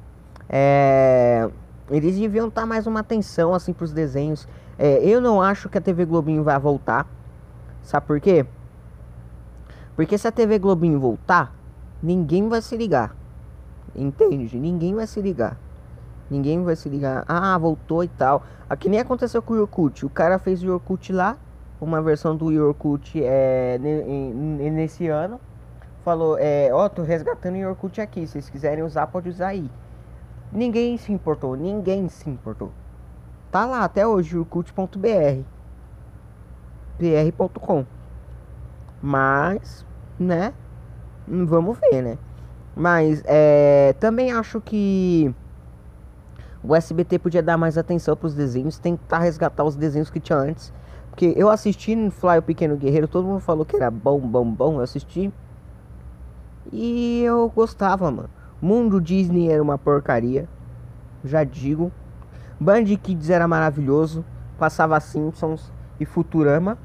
é, 0.49 1.47
eles 1.89 2.17
deviam 2.17 2.49
dar 2.49 2.65
mais 2.65 2.87
uma 2.87 3.01
atenção 3.01 3.53
assim 3.53 3.73
para 3.73 3.83
os 3.83 3.93
desenhos. 3.93 4.47
É, 4.77 4.97
eu 5.03 5.21
não 5.21 5.41
acho 5.41 5.69
que 5.69 5.77
a 5.77 5.81
TV 5.81 6.05
Globinho 6.05 6.43
vai 6.43 6.59
voltar. 6.59 7.07
Sabe 7.83 8.07
por 8.07 8.19
quê? 8.19 8.45
Porque 9.95 10.17
se 10.17 10.27
a 10.27 10.31
TV 10.31 10.57
Globinho 10.59 10.99
voltar, 10.99 11.53
ninguém 12.01 12.49
vai 12.49 12.61
se 12.61 12.75
ligar. 12.75 13.15
Entende? 13.95 14.57
Ninguém 14.57 14.95
vai 14.95 15.07
se 15.07 15.21
ligar. 15.21 15.57
Ninguém 16.29 16.63
vai 16.63 16.75
se 16.75 16.89
ligar. 16.89 17.23
Ah, 17.27 17.57
voltou 17.57 18.03
e 18.03 18.07
tal. 18.07 18.43
Aqui 18.69 18.89
nem 18.89 18.99
aconteceu 18.99 19.41
com 19.41 19.53
o 19.53 19.57
Yorkut. 19.57 20.05
O 20.05 20.09
cara 20.09 20.39
fez 20.39 20.63
o 20.63 20.65
Yorkut 20.65 21.13
lá. 21.13 21.37
Uma 21.79 22.01
versão 22.01 22.35
do 22.35 22.51
Yorkut 22.51 23.21
é, 23.23 23.77
nesse 23.77 25.07
ano. 25.07 25.39
Falou, 26.03 26.37
é, 26.39 26.69
ó, 26.73 26.85
oh, 26.85 26.89
tô 26.89 27.03
resgatando 27.03 27.55
o 27.55 27.57
Yorkut 27.57 28.01
aqui. 28.01 28.25
Se 28.25 28.33
vocês 28.33 28.49
quiserem 28.49 28.83
usar, 28.83 29.07
pode 29.07 29.29
usar 29.29 29.49
aí. 29.49 29.69
Ninguém 30.55 30.97
se 30.97 31.11
importou. 31.11 31.55
Ninguém 31.55 32.07
se 32.07 32.29
importou. 32.29 32.71
Tá 33.51 33.65
lá 33.65 33.83
até 33.83 34.07
hoje, 34.07 34.35
yorkut.br. 34.37 35.43
br.com. 36.97 37.85
Mas, 39.01 39.85
né? 40.17 40.53
Vamos 41.27 41.77
ver, 41.79 42.01
né? 42.01 42.17
Mas, 42.75 43.21
é, 43.25 43.93
também 43.99 44.31
acho 44.31 44.61
que 44.61 45.33
o 46.63 46.73
SBT 46.73 47.19
podia 47.19 47.43
dar 47.43 47.57
mais 47.57 47.77
atenção 47.77 48.15
para 48.15 48.27
os 48.27 48.33
desenhos, 48.33 48.79
tentar 48.79 49.19
resgatar 49.19 49.63
os 49.63 49.75
desenhos 49.75 50.09
que 50.09 50.19
tinha 50.19 50.37
antes. 50.37 50.73
Porque 51.09 51.33
eu 51.35 51.49
assisti 51.49 51.95
no 51.95 52.11
Fly 52.11 52.39
o 52.39 52.41
Pequeno 52.41 52.75
Guerreiro, 52.77 53.07
todo 53.07 53.27
mundo 53.27 53.39
falou 53.39 53.65
que 53.65 53.75
era 53.75 53.91
bom, 53.91 54.19
bom, 54.19 54.49
bom. 54.49 54.75
Eu 54.75 54.81
assisti. 54.81 55.31
E 56.71 57.21
eu 57.23 57.49
gostava, 57.49 58.09
mano. 58.09 58.29
Mundo 58.65 58.99
Disney 58.99 59.47
era 59.51 59.61
uma 59.61 59.77
porcaria. 59.77 60.49
Já 61.23 61.43
digo. 61.43 61.91
Band 62.59 62.85
Kids 62.85 63.29
era 63.29 63.47
maravilhoso. 63.47 64.25
Passava 64.57 64.99
Simpsons 64.99 65.71
e 65.99 66.05
Futurama. 66.05 66.75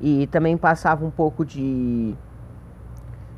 E 0.00 0.26
também 0.28 0.56
passava 0.56 1.04
um 1.04 1.10
pouco 1.10 1.44
de. 1.44 2.14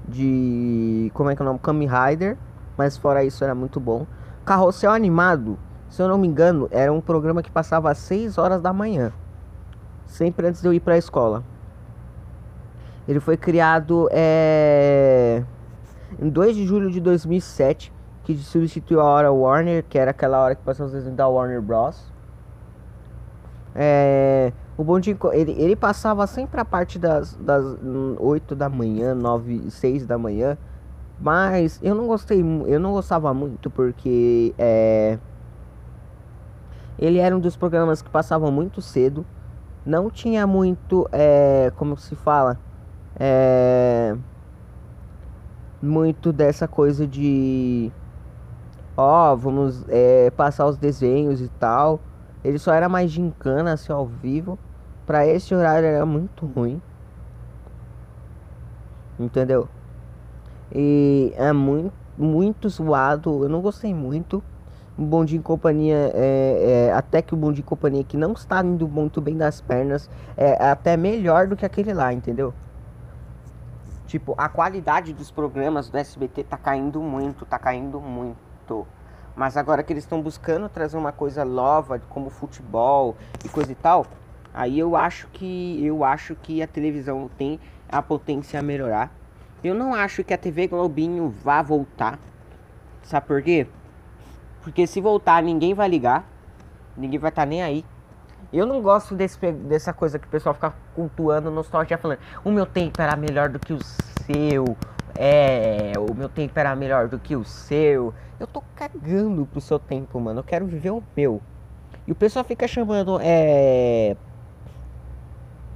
De. 0.07 1.11
Como 1.15 1.31
é 1.31 1.35
que 1.35 1.43
é 1.43 1.45
o 1.45 1.47
nome? 1.47 1.59
Kamen 1.59 1.89
Rider. 1.89 2.39
Mas 2.79 2.97
fora 2.97 3.25
isso 3.25 3.43
era 3.43 3.55
muito 3.55 3.81
bom. 3.81 4.07
Carrossel 4.45 4.93
Animado, 4.93 5.59
se 5.89 6.01
eu 6.01 6.07
não 6.07 6.17
me 6.17 6.29
engano, 6.29 6.69
era 6.71 6.93
um 6.93 7.01
programa 7.01 7.43
que 7.43 7.51
passava 7.51 7.91
às 7.91 7.99
6 7.99 8.39
horas 8.39 8.62
da 8.62 8.73
manhã. 8.73 9.12
Sempre 10.07 10.47
antes 10.47 10.62
de 10.62 10.69
eu 10.69 10.73
ir 10.73 10.81
para 10.81 10.95
a 10.95 10.99
escola. 10.99 11.43
Ele 13.09 13.19
foi 13.19 13.37
criado 13.37 14.09
é, 14.12 15.43
em 16.23 16.31
2 16.31 16.55
de 16.55 16.64
julho 16.64 16.88
de 16.88 17.00
2007, 17.00 17.93
que 18.23 18.37
substituiu 18.37 19.00
a 19.00 19.05
hora 19.05 19.33
Warner, 19.33 19.85
que 19.88 19.99
era 19.99 20.12
aquela 20.12 20.41
hora 20.41 20.55
que 20.55 20.62
passava 20.62 20.87
os 20.87 20.93
desenhos 20.93 21.17
da 21.17 21.26
Warner 21.26 21.61
Bros. 21.61 22.12
É, 23.75 24.52
o 24.76 24.85
Bondinho, 24.85 25.19
ele, 25.33 25.52
ele 25.52 25.75
passava 25.75 26.25
sempre 26.29 26.61
a 26.61 26.64
parte 26.64 26.97
das, 26.97 27.35
das 27.37 27.64
8 28.21 28.55
da 28.55 28.69
manhã, 28.69 29.14
9, 29.17 29.69
6 29.69 30.07
da 30.07 30.17
manhã. 30.17 30.57
Mas 31.21 31.81
eu 31.83 31.95
não 31.95 32.07
gostei, 32.07 32.41
eu 32.41 32.79
não 32.79 32.93
gostava 32.93 33.35
muito 33.35 33.69
porque 33.69 34.55
é, 34.57 35.19
ele 36.99 37.19
era 37.19 37.37
um 37.37 37.41
dos 37.41 37.57
programas 37.57 38.00
que 38.00 38.11
passavam 38.11 38.52
muito 38.52 38.81
cedo. 38.81 39.26
Não 39.85 40.09
tinha 40.09 40.47
muito, 40.47 41.09
é, 41.11 41.73
como 41.76 41.97
se 41.97 42.14
fala, 42.14 42.59
é, 43.19 44.17
muito 45.83 46.33
dessa 46.33 46.69
coisa 46.69 47.07
de, 47.07 47.91
ó, 48.97 49.35
vamos 49.35 49.85
é, 49.89 50.31
passar 50.31 50.67
os 50.67 50.77
desenhos 50.77 51.41
e 51.41 51.49
tal. 51.49 52.01
Ele 52.45 52.59
só 52.59 52.73
era 52.73 52.89
mais 52.89 53.11
gincana, 53.11 53.73
assim, 53.73 53.93
ao 53.93 54.07
vivo. 54.07 54.59
Pra 55.05 55.27
esse 55.27 55.55
horário 55.55 55.87
era 55.87 56.07
muito 56.07 56.47
ruim. 56.47 56.81
Entendeu? 59.19 59.69
E 60.75 61.33
é 61.37 61.53
muito, 61.53 61.93
muito 62.17 62.69
zoado. 62.69 63.45
Eu 63.45 63.49
não 63.49 63.61
gostei 63.61 63.93
muito. 63.93 64.43
O 64.97 65.03
Bom 65.03 65.25
Dia 65.25 65.39
em 65.39 65.43
Companhia, 65.43 66.12
é, 66.15 66.89
é, 66.89 66.93
até 66.93 67.23
que 67.23 67.33
o 67.33 67.37
Bom 67.37 67.51
Dia 67.53 67.62
em 67.62 67.67
Companhia 67.67 68.05
que 68.05 68.17
não 68.17 68.33
está 68.33 68.62
indo 68.62 68.87
muito 68.87 69.21
bem 69.21 69.37
das 69.37 69.61
pernas, 69.61 70.09
é 70.37 70.53
até 70.65 70.97
melhor 70.97 71.47
do 71.47 71.57
que 71.57 71.65
aquele 71.65 71.95
lá, 71.95 72.12
entendeu? 72.12 72.53
Tipo, 74.12 74.35
a 74.37 74.47
qualidade 74.47 75.14
dos 75.14 75.31
programas 75.31 75.88
do 75.88 75.97
SBT 75.97 76.45
tá 76.45 76.59
caindo 76.59 77.00
muito, 77.00 77.47
tá 77.47 77.59
caindo 77.59 77.99
muito. 77.99 78.87
Mas 79.35 79.57
agora 79.57 79.83
que 79.83 79.90
eles 79.90 80.04
estão 80.04 80.21
buscando 80.21 80.69
trazer 80.69 80.99
uma 80.99 81.12
coisa 81.12 81.47
nova, 81.47 81.99
como 82.11 82.28
futebol 82.28 83.16
e 83.42 83.49
coisa 83.49 83.73
e 83.73 83.75
tal, 83.75 84.04
aí 84.52 84.78
eu 84.78 84.95
acho 84.97 85.28
que 85.28 85.83
eu 85.83 86.04
acho 86.04 86.35
que 86.35 86.62
a 86.62 86.66
televisão 86.66 87.31
tem 87.38 87.59
a 87.88 88.02
potência 88.02 88.61
a 88.61 88.62
melhorar. 88.62 89.11
Eu 89.64 89.75
não 89.75 89.95
acho 89.95 90.23
que 90.23 90.35
a 90.35 90.37
TV 90.37 90.66
Globinho 90.66 91.31
vá 91.31 91.62
voltar. 91.62 92.19
Sabe 93.04 93.26
por 93.26 93.42
quê? 93.42 93.66
Porque 94.61 94.87
se 94.87 95.00
voltar, 95.00 95.42
ninguém 95.42 95.73
vai 95.73 95.88
ligar. 95.88 96.26
Ninguém 96.95 97.19
vai 97.19 97.31
estar 97.31 97.42
tá 97.45 97.47
nem 97.47 97.62
aí. 97.62 97.83
Eu 98.52 98.66
não 98.66 98.82
gosto 98.82 99.14
desse, 99.14 99.38
dessa 99.52 99.92
coisa 99.92 100.18
que 100.18 100.26
o 100.26 100.30
pessoal 100.30 100.54
fica 100.54 100.75
cultuando 100.94 101.50
nostalgia 101.50 101.97
falando. 101.97 102.18
O 102.44 102.50
meu 102.50 102.66
tempo 102.66 103.00
era 103.00 103.16
melhor 103.16 103.49
do 103.49 103.59
que 103.59 103.73
o 103.73 103.78
seu. 103.82 104.76
É, 105.14 105.92
o 105.99 106.14
meu 106.14 106.28
tempo 106.28 106.59
era 106.59 106.76
melhor 106.76 107.09
do 107.09 107.18
que 107.18 107.35
o 107.35 107.44
seu. 107.44 108.12
Eu 108.38 108.47
tô 108.47 108.62
cagando 108.75 109.47
pro 109.47 109.61
seu 109.61 109.78
tempo, 109.78 110.21
mano. 110.21 110.40
Eu 110.40 110.44
quero 110.44 110.66
viver 110.66 110.90
o 110.90 111.02
meu. 111.16 111.40
E 112.06 112.12
o 112.12 112.14
pessoal 112.14 112.44
fica 112.44 112.68
chamando, 112.68 113.18
é. 113.23 114.16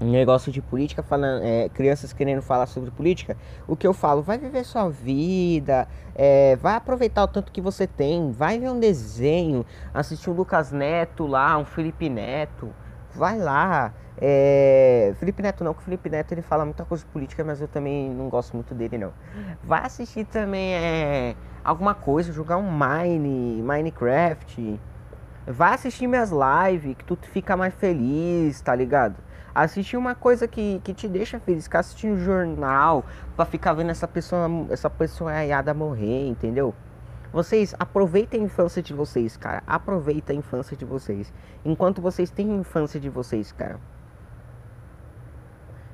Negócio 0.05 0.53
de 0.53 0.61
política, 0.61 1.03
falando, 1.03 1.43
é, 1.43 1.69
crianças 1.71 2.13
querendo 2.13 2.43
falar 2.43 2.67
sobre 2.67 2.91
política, 2.91 3.37
o 3.67 3.75
que 3.75 3.87
eu 3.87 3.95
falo, 3.95 4.23
vai 4.23 4.37
viver 4.37 4.65
sua 4.65 4.89
vida, 4.89 5.89
é, 6.15 6.57
vai 6.57 6.75
aproveitar 6.75 7.25
o 7.25 7.29
tanto 7.29 7.51
que 7.51 7.61
você 7.61 7.87
tem, 7.87 8.31
vai 8.31 8.59
ver 8.59 8.71
um 8.71 8.79
desenho, 8.79 9.65
assistir 9.95 10.29
um 10.29 10.35
Lucas 10.35 10.71
Neto 10.71 11.27
lá, 11.27 11.57
um 11.57 11.65
Felipe 11.65 12.09
Neto, 12.09 12.73
vai 13.15 13.39
lá. 13.39 13.93
É, 14.19 15.15
Felipe 15.19 15.43
Neto 15.43 15.63
não, 15.63 15.75
que 15.75 15.81
o 15.81 15.83
Felipe 15.83 16.09
Neto 16.09 16.33
ele 16.33 16.43
fala 16.43 16.65
muita 16.65 16.85
coisa 16.85 17.05
política, 17.13 17.45
mas 17.45 17.61
eu 17.61 17.69
também 17.69 18.11
não 18.11 18.29
gosto 18.29 18.55
muito 18.55 18.75
dele 18.75 18.99
não. 18.99 19.13
Vai 19.63 19.81
assistir 19.85 20.25
também 20.25 20.75
é, 20.75 21.35
alguma 21.65 21.95
coisa, 21.95 22.33
jogar 22.33 22.57
um 22.57 22.71
Mine, 22.71 23.63
Minecraft. 23.63 24.81
Vai 25.47 25.75
assistir 25.75 26.07
minhas 26.07 26.31
lives, 26.31 26.97
que 26.97 27.05
tu 27.05 27.17
fica 27.23 27.57
mais 27.57 27.75
feliz, 27.75 28.61
tá 28.61 28.75
ligado? 28.75 29.26
Assistir 29.57 29.97
uma 29.97 30.15
coisa 30.15 30.47
que, 30.47 30.83
que 30.85 30.93
te 30.93 31.09
deixa 31.09 31.41
feliz, 31.41 31.65
ficar 31.65 31.79
assistindo 31.79 32.19
jornal 32.19 33.07
pra 33.35 33.47
ficar 33.47 33.73
vendo 33.73 33.89
essa 33.91 34.07
pessoa, 34.07 34.47
essa 34.69 34.91
pessoa 34.91 35.33
aiada 35.33 35.73
morrer, 35.73 36.29
entendeu? 36.29 36.75
Vocês 37.33 37.75
aproveitem 37.79 38.43
a 38.43 38.45
infância 38.45 38.83
de 38.83 38.93
vocês, 38.93 39.35
cara. 39.35 39.63
Aproveita 39.67 40.35
a 40.35 40.37
infância 40.37 40.77
de 40.77 40.85
vocês. 40.85 41.33
Enquanto 41.65 42.03
vocês 42.03 42.31
têm 42.31 42.53
a 42.53 42.57
infância 42.57 43.01
de 43.01 43.09
vocês, 43.09 43.51
cara. 43.51 43.81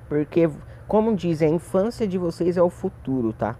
Porque, 0.09 0.51
como 0.89 1.15
dizem, 1.15 1.53
a 1.53 1.55
infância 1.55 2.05
de 2.05 2.19
vocês 2.19 2.57
é 2.57 2.63
o 2.63 2.69
futuro, 2.69 3.33
tá? 3.33 3.55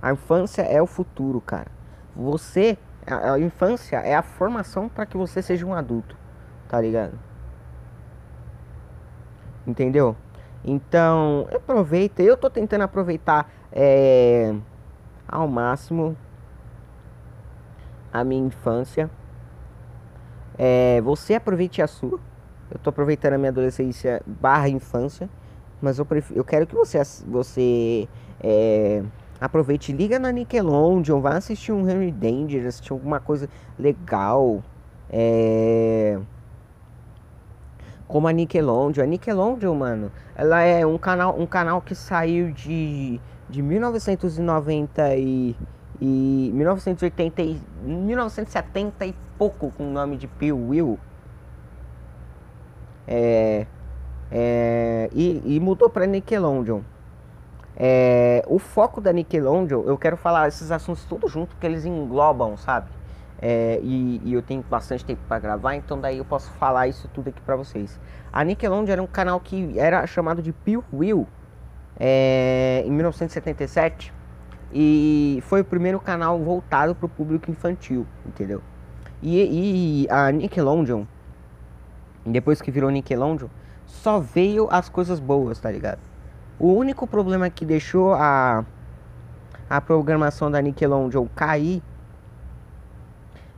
A 0.00 0.12
infância 0.12 0.62
é 0.62 0.80
o 0.80 0.86
futuro, 0.86 1.42
cara. 1.42 1.70
Você, 2.16 2.78
a, 3.06 3.34
a 3.34 3.38
infância 3.38 3.98
é 3.98 4.14
a 4.14 4.22
formação 4.22 4.88
para 4.88 5.04
que 5.04 5.18
você 5.18 5.42
seja 5.42 5.66
um 5.66 5.74
adulto, 5.74 6.16
tá 6.68 6.80
ligado? 6.80 7.27
Entendeu? 9.68 10.16
Então, 10.64 11.46
aproveita. 11.54 12.22
Eu 12.22 12.36
tô 12.36 12.50
tentando 12.50 12.82
aproveitar 12.82 13.50
é, 13.70 14.54
ao 15.26 15.46
máximo 15.46 16.16
a 18.12 18.24
minha 18.24 18.46
infância. 18.46 19.10
É, 20.56 21.00
você 21.02 21.34
aproveite 21.34 21.80
a 21.82 21.86
sua. 21.86 22.18
Eu 22.70 22.78
tô 22.82 22.90
aproveitando 22.90 23.34
a 23.34 23.38
minha 23.38 23.50
adolescência 23.50 24.20
barra 24.26 24.68
infância. 24.68 25.28
Mas 25.80 25.98
eu, 25.98 26.04
prefiro, 26.04 26.40
eu 26.40 26.44
quero 26.44 26.66
que 26.66 26.74
você, 26.74 27.00
você 27.26 28.08
é, 28.40 29.02
aproveite. 29.40 29.92
Liga 29.92 30.18
na 30.18 30.32
Nickelodeon. 30.32 31.20
Vá 31.20 31.36
assistir 31.36 31.72
um 31.72 31.88
Henry 31.88 32.10
Danger. 32.10 32.66
Assistir 32.66 32.92
alguma 32.92 33.20
coisa 33.20 33.48
legal. 33.78 34.62
É 35.10 36.18
como 38.08 38.26
a 38.26 38.32
Nickelodeon. 38.32 39.04
A 39.04 39.06
Nickelodeon, 39.06 39.74
mano, 39.74 40.10
ela 40.34 40.62
é 40.62 40.84
um 40.84 40.98
canal, 40.98 41.38
um 41.38 41.46
canal 41.46 41.80
que 41.82 41.94
saiu 41.94 42.50
de, 42.50 43.20
de 43.48 43.62
1990 43.62 45.14
e, 45.16 45.54
e 46.00 46.50
1980 46.54 47.42
e 47.42 47.60
1970 47.84 49.06
e 49.06 49.14
pouco 49.36 49.70
com 49.70 49.88
o 49.88 49.92
nome 49.92 50.16
de 50.16 50.26
Pee 50.26 50.52
Will. 50.52 50.98
É, 53.06 53.66
é, 54.30 55.08
e, 55.12 55.56
e 55.56 55.60
mudou 55.60 55.88
para 55.88 56.06
Nickelodeon. 56.06 56.80
É, 57.76 58.42
o 58.48 58.58
foco 58.58 59.00
da 59.00 59.12
Nickelodeon, 59.12 59.82
eu 59.82 59.96
quero 59.96 60.16
falar 60.16 60.48
esses 60.48 60.72
assuntos 60.72 61.04
todos 61.04 61.30
juntos, 61.30 61.56
que 61.60 61.64
eles 61.64 61.84
englobam, 61.84 62.56
sabe? 62.56 62.97
É, 63.40 63.78
e, 63.82 64.20
e, 64.24 64.34
eu 64.34 64.42
tenho 64.42 64.64
bastante 64.68 65.04
tempo 65.04 65.20
para 65.28 65.38
gravar, 65.38 65.76
então 65.76 66.00
daí 66.00 66.18
eu 66.18 66.24
posso 66.24 66.50
falar 66.52 66.88
isso 66.88 67.08
tudo 67.14 67.28
aqui 67.28 67.40
para 67.40 67.54
vocês. 67.54 67.98
A 68.32 68.42
Nickelodeon 68.42 68.92
era 68.92 69.02
um 69.02 69.06
canal 69.06 69.38
que 69.38 69.78
era 69.78 70.04
chamado 70.08 70.42
de 70.42 70.52
Peel 70.52 70.82
Will 70.92 71.26
é, 71.98 72.82
em 72.84 72.90
1977 72.90 74.12
e 74.72 75.38
foi 75.42 75.60
o 75.60 75.64
primeiro 75.64 76.00
canal 76.00 76.38
voltado 76.38 76.94
para 76.96 77.06
o 77.06 77.08
público 77.08 77.50
infantil, 77.50 78.06
entendeu? 78.26 78.60
E, 79.22 80.04
e, 80.04 80.10
a 80.10 80.32
Nickelodeon, 80.32 81.04
depois 82.26 82.60
que 82.60 82.72
virou 82.72 82.90
Nickelodeon, 82.90 83.48
só 83.86 84.18
veio 84.18 84.68
as 84.70 84.88
coisas 84.88 85.20
boas, 85.20 85.60
tá 85.60 85.70
ligado? 85.70 86.00
O 86.58 86.72
único 86.72 87.06
problema 87.06 87.48
que 87.48 87.64
deixou 87.64 88.14
a, 88.14 88.64
a 89.70 89.80
programação 89.80 90.50
da 90.50 90.60
Nickelodeon 90.60 91.26
cair 91.36 91.82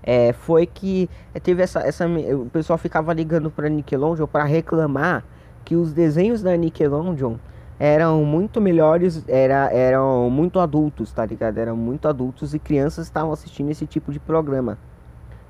é, 0.03 0.33
foi 0.33 0.67
que 0.67 1.09
teve 1.43 1.63
essa, 1.63 1.81
essa. 1.81 2.07
O 2.07 2.47
pessoal 2.47 2.79
ficava 2.79 3.13
ligando 3.13 3.51
pra 3.51 3.69
Nickelodeon 3.69 4.27
para 4.27 4.45
reclamar 4.45 5.25
que 5.65 5.77
os 5.77 5.93
desenhos 5.93 6.43
da 6.43 6.57
Nickelodeon 6.57 7.37
eram 7.79 8.25
muito 8.25 8.61
melhores, 8.61 9.25
era, 9.27 9.73
eram 9.73 10.29
muito 10.29 10.61
adultos, 10.61 11.13
tá 11.13 11.25
ligado? 11.25 11.57
Eram 11.59 11.77
muito 11.77 12.09
adultos 12.09 12.53
e 12.53 12.59
crianças 12.59 13.07
estavam 13.07 13.33
assistindo 13.33 13.71
esse 13.71 13.87
tipo 13.87 14.13
de 14.13 14.21
programa. 14.21 14.79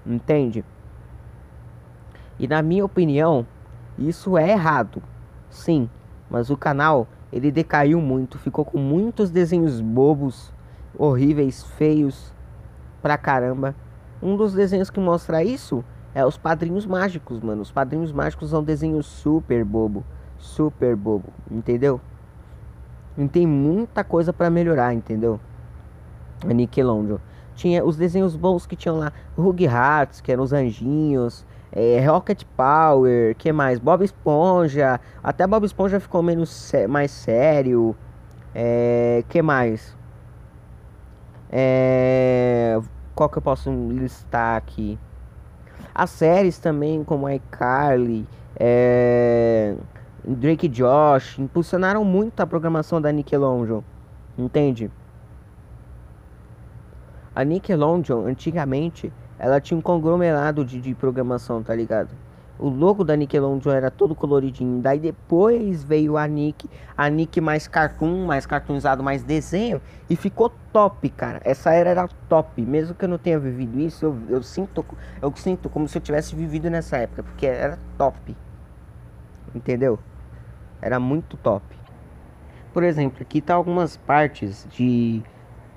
Entende? 0.06 0.64
E 2.38 2.46
na 2.46 2.62
minha 2.62 2.84
opinião, 2.84 3.46
isso 3.98 4.38
é 4.38 4.50
errado. 4.50 5.02
Sim, 5.50 5.90
mas 6.30 6.50
o 6.50 6.56
canal 6.56 7.06
ele 7.32 7.50
decaiu 7.50 8.00
muito, 8.00 8.38
ficou 8.38 8.64
com 8.64 8.78
muitos 8.78 9.30
desenhos 9.30 9.80
bobos, 9.80 10.52
horríveis, 10.96 11.62
feios 11.62 12.32
pra 13.02 13.18
caramba. 13.18 13.74
Um 14.22 14.36
dos 14.36 14.52
desenhos 14.52 14.90
que 14.90 15.00
mostra 15.00 15.42
isso 15.42 15.84
é 16.14 16.24
os 16.24 16.36
Padrinhos 16.36 16.86
Mágicos, 16.86 17.40
mano. 17.40 17.62
Os 17.62 17.70
Padrinhos 17.70 18.12
Mágicos 18.12 18.50
são 18.50 18.60
um 18.60 18.64
desenho 18.64 19.02
super 19.02 19.64
bobo, 19.64 20.04
super 20.38 20.94
bobo, 20.96 21.32
entendeu? 21.50 22.00
E 23.16 23.26
tem 23.28 23.46
muita 23.46 24.04
coisa 24.04 24.32
para 24.32 24.50
melhorar, 24.50 24.92
entendeu? 24.92 25.40
A 26.44 26.52
Nickelodeon. 26.52 27.18
Tinha 27.54 27.84
os 27.84 27.96
desenhos 27.96 28.36
bons 28.36 28.66
que 28.66 28.76
tinham 28.76 28.98
lá, 28.98 29.12
Rugrats, 29.36 30.20
que 30.20 30.32
eram 30.32 30.42
os 30.42 30.52
anjinhos, 30.52 31.46
é, 31.72 32.04
Rocket 32.06 32.44
Power, 32.56 33.34
que 33.36 33.52
mais? 33.52 33.78
Bob 33.78 34.04
Esponja, 34.04 35.00
até 35.22 35.46
Bob 35.46 35.64
Esponja 35.64 36.00
ficou 36.00 36.22
menos 36.22 36.72
mais 36.88 37.10
sério. 37.10 37.94
É, 38.54 39.22
que 39.28 39.42
mais? 39.42 39.96
É, 41.50 42.80
qual 43.14 43.28
que 43.28 43.38
eu 43.38 43.42
posso 43.42 43.70
listar 43.90 44.56
aqui? 44.56 44.98
As 45.94 46.10
séries 46.10 46.58
também, 46.58 47.02
como 47.04 47.28
iCarly, 47.28 48.26
é... 48.56 49.74
Drake 50.24 50.66
e 50.66 50.68
Josh, 50.68 51.38
impulsionaram 51.38 52.04
muito 52.04 52.40
a 52.40 52.46
programação 52.46 53.00
da 53.00 53.10
Nickelodeon, 53.10 53.80
entende? 54.36 54.90
A 57.34 57.42
Nickelodeon, 57.42 58.26
antigamente, 58.26 59.12
ela 59.38 59.60
tinha 59.60 59.78
um 59.78 59.80
conglomerado 59.80 60.64
de, 60.64 60.80
de 60.80 60.94
programação, 60.94 61.62
tá 61.62 61.74
ligado? 61.74 62.10
O 62.60 62.68
logo 62.68 63.02
da 63.04 63.16
Nickelodeon 63.16 63.72
era 63.72 63.90
todo 63.90 64.14
coloridinho. 64.14 64.82
Daí 64.82 64.98
depois 64.98 65.82
veio 65.82 66.18
a 66.18 66.26
Nick, 66.26 66.68
a 66.94 67.08
Nick 67.08 67.40
mais 67.40 67.66
cartoon, 67.66 68.26
mais 68.26 68.44
cartoonizado, 68.44 69.02
mais 69.02 69.22
desenho. 69.22 69.80
E 70.10 70.14
ficou 70.14 70.52
top, 70.70 71.08
cara. 71.08 71.40
Essa 71.42 71.72
era 71.72 71.88
era 71.88 72.06
top. 72.28 72.60
Mesmo 72.60 72.94
que 72.94 73.06
eu 73.06 73.08
não 73.08 73.16
tenha 73.16 73.38
vivido 73.38 73.80
isso, 73.80 74.04
eu, 74.04 74.18
eu 74.28 74.42
sinto, 74.42 74.84
eu 75.22 75.32
sinto 75.36 75.70
como 75.70 75.88
se 75.88 75.96
eu 75.96 76.02
tivesse 76.02 76.36
vivido 76.36 76.68
nessa 76.68 76.98
época. 76.98 77.22
Porque 77.22 77.46
era 77.46 77.78
top. 77.96 78.36
Entendeu? 79.54 79.98
Era 80.82 81.00
muito 81.00 81.38
top. 81.38 81.64
Por 82.74 82.82
exemplo, 82.82 83.22
aqui 83.22 83.40
tá 83.40 83.54
algumas 83.54 83.96
partes 83.96 84.68
de 84.70 85.22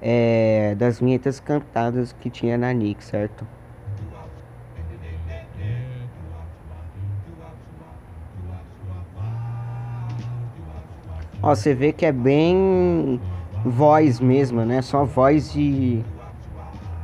é, 0.02 0.76
das 0.76 1.00
vinhetas 1.00 1.40
cantadas 1.40 2.12
que 2.12 2.30
tinha 2.30 2.58
na 2.58 2.74
Nick, 2.74 3.02
certo? 3.06 3.48
Ó, 11.44 11.54
você 11.54 11.74
vê 11.74 11.92
que 11.92 12.06
é 12.06 12.12
bem 12.14 13.20
voz 13.66 14.22
mesmo, 14.22 14.64
né? 14.64 14.82
Só 14.82 15.04
voz 15.04 15.54
e, 15.58 16.02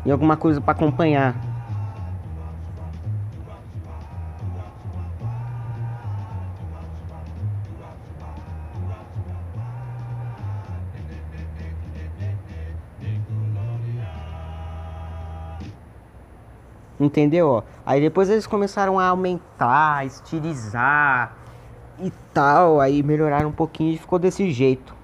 e 0.06 0.10
alguma 0.10 0.38
coisa 0.38 0.62
para 0.62 0.71
acompanhar. 0.71 1.36
Entendeu? 16.97 17.62
Aí 17.86 17.99
depois 17.99 18.30
eles 18.30 18.47
começaram 18.47 18.97
a 18.97 19.08
aumentar, 19.08 20.06
estilizar, 20.06 21.36
e 22.01 22.12
tal. 22.33 22.79
Aí 22.79 23.03
melhoraram 23.03 23.49
um 23.49 23.53
pouquinho 23.53 23.93
e 23.93 23.97
ficou 23.97 24.19
desse 24.19 24.51
jeito. 24.51 24.95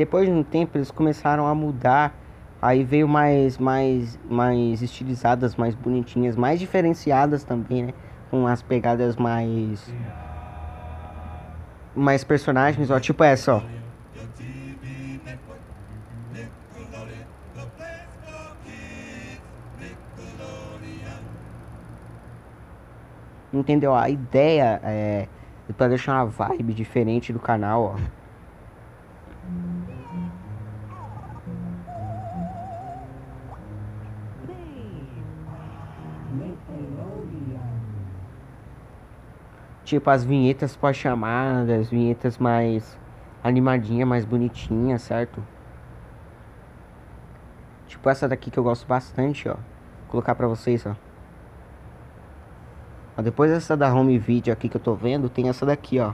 Depois 0.00 0.26
de 0.26 0.32
um 0.32 0.42
tempo 0.42 0.78
eles 0.78 0.90
começaram 0.90 1.46
a 1.46 1.54
mudar. 1.54 2.14
Aí 2.62 2.82
veio 2.82 3.06
mais, 3.06 3.58
mais, 3.58 4.18
mais 4.28 4.80
estilizadas, 4.80 5.56
mais 5.56 5.74
bonitinhas, 5.74 6.36
mais 6.36 6.58
diferenciadas 6.58 7.44
também, 7.44 7.84
né? 7.84 7.94
Com 8.30 8.46
as 8.46 8.62
pegadas 8.62 9.16
mais. 9.16 9.92
Mais 11.94 12.24
personagens, 12.24 12.90
ó. 12.90 12.98
Tipo 12.98 13.24
essa, 13.24 13.56
ó. 13.56 13.62
Entendeu? 23.52 23.94
A 23.94 24.08
ideia 24.08 24.80
é 24.82 25.28
para 25.76 25.88
deixar 25.88 26.14
uma 26.14 26.26
vibe 26.26 26.72
diferente 26.72 27.32
do 27.32 27.38
canal, 27.38 27.96
ó. 27.96 28.20
Tipo 39.90 40.08
as 40.08 40.22
vinhetas 40.22 40.76
pós-chamadas, 40.76 41.90
vinhetas 41.90 42.38
mais 42.38 42.96
animadinha, 43.42 44.06
mais 44.06 44.24
bonitinha, 44.24 44.96
certo? 45.00 45.42
Tipo 47.88 48.08
essa 48.08 48.28
daqui 48.28 48.52
que 48.52 48.58
eu 48.60 48.62
gosto 48.62 48.86
bastante, 48.86 49.48
ó. 49.48 49.54
Vou 49.54 50.10
colocar 50.12 50.36
pra 50.36 50.46
vocês, 50.46 50.86
ó. 50.86 50.94
ó. 53.18 53.22
Depois 53.22 53.50
dessa 53.50 53.76
da 53.76 53.92
home 53.92 54.16
video 54.16 54.52
aqui 54.52 54.68
que 54.68 54.76
eu 54.76 54.80
tô 54.80 54.94
vendo, 54.94 55.28
tem 55.28 55.48
essa 55.48 55.66
daqui, 55.66 55.98
ó. 55.98 56.12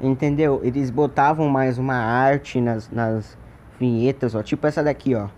Entendeu? 0.00 0.60
Eles 0.62 0.90
botavam 0.90 1.48
mais 1.48 1.78
uma 1.78 1.96
arte 1.96 2.60
nas, 2.60 2.88
nas 2.90 3.36
vinhetas, 3.78 4.34
ó. 4.34 4.42
Tipo 4.42 4.66
essa 4.66 4.82
daqui, 4.82 5.14
ó. 5.14 5.28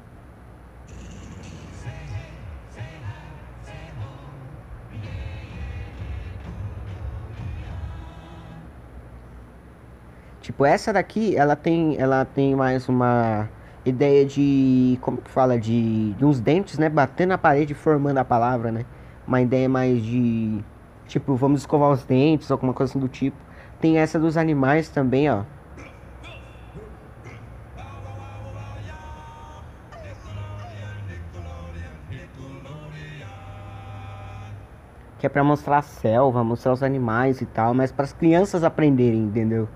Tipo, 10.40 10.64
essa 10.64 10.92
daqui, 10.92 11.36
ela 11.36 11.54
tem, 11.54 11.96
ela 11.98 12.24
tem 12.24 12.56
mais 12.56 12.88
uma 12.88 13.48
ideia 13.84 14.26
de, 14.26 14.98
como 15.00 15.18
que 15.18 15.30
fala, 15.30 15.58
de, 15.58 16.12
de 16.14 16.24
uns 16.24 16.40
dentes, 16.40 16.78
né, 16.78 16.88
batendo 16.88 17.30
na 17.30 17.38
parede 17.38 17.72
formando 17.72 18.18
a 18.18 18.24
palavra, 18.24 18.72
né? 18.72 18.84
Uma 19.26 19.40
ideia 19.40 19.68
mais 19.68 20.02
de, 20.02 20.60
tipo, 21.06 21.36
vamos 21.36 21.60
escovar 21.60 21.90
os 21.90 22.04
dentes, 22.04 22.50
alguma 22.50 22.74
coisa 22.74 22.92
assim 22.92 22.98
do 22.98 23.08
tipo. 23.08 23.36
Tem 23.80 23.98
essa 23.98 24.18
dos 24.18 24.36
animais 24.36 24.88
também, 24.90 25.30
ó. 25.30 25.42
Que 35.18 35.26
é 35.26 35.28
pra 35.28 35.44
mostrar 35.44 35.78
a 35.78 35.82
selva, 35.82 36.42
mostrar 36.44 36.72
os 36.72 36.82
animais 36.82 37.40
e 37.40 37.46
tal, 37.46 37.74
mas 37.74 37.92
para 37.92 38.04
as 38.04 38.12
crianças 38.12 38.64
aprenderem, 38.64 39.20
entendeu? 39.20 39.68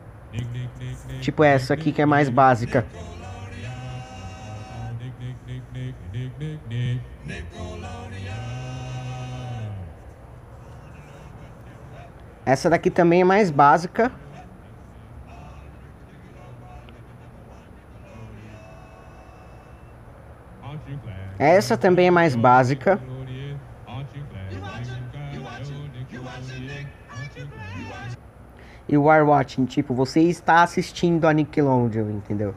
Tipo 1.20 1.44
essa 1.44 1.74
aqui 1.74 1.92
que 1.92 2.02
é 2.02 2.06
mais 2.06 2.28
básica. 2.28 2.86
Essa 12.46 12.68
daqui 12.68 12.90
também 12.90 13.22
é 13.22 13.24
mais 13.24 13.50
básica. 13.50 14.12
Essa 21.38 21.76
também 21.76 22.08
é 22.08 22.10
mais 22.10 22.36
básica. 22.36 23.00
E 28.86 28.96
o 28.98 29.04
War 29.04 29.26
Watching, 29.26 29.64
tipo, 29.64 29.94
você 29.94 30.20
está 30.20 30.62
assistindo 30.62 31.26
a 31.26 31.32
Nickelodeon, 31.32 32.10
entendeu? 32.10 32.54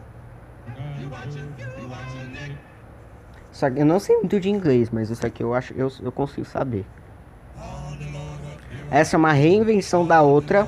Só 3.52 3.70
que 3.70 3.80
eu 3.80 3.86
não 3.86 4.00
sei 4.00 4.18
muito 4.18 4.40
de 4.40 4.50
inglês, 4.50 4.90
mas 4.92 5.10
isso 5.10 5.26
aqui 5.26 5.42
eu 5.42 5.54
acho 5.54 5.74
eu, 5.74 5.92
eu 6.02 6.12
consigo 6.12 6.46
saber. 6.46 6.86
Essa 8.90 9.16
é 9.16 9.18
uma 9.18 9.34
reinvenção 9.34 10.06
da 10.06 10.22
outra, 10.22 10.68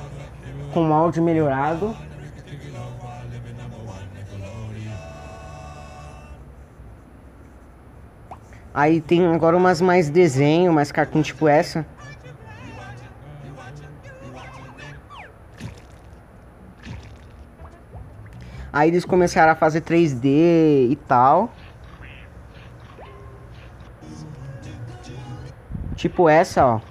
com 0.74 0.92
áudio 0.92 1.22
melhorado. 1.22 1.96
Aí 8.72 9.00
tem 9.00 9.26
agora 9.26 9.56
umas 9.56 9.80
mais 9.80 10.08
desenho, 10.08 10.72
mais 10.72 10.92
cartoon 10.92 11.22
tipo 11.22 11.48
essa. 11.48 11.84
Aí 18.72 18.88
eles 18.88 19.04
começaram 19.04 19.52
a 19.52 19.56
fazer 19.56 19.80
3D 19.80 20.90
e 20.90 20.96
tal. 21.08 21.52
Tipo 25.96 26.28
essa, 26.28 26.64
ó. 26.64 26.89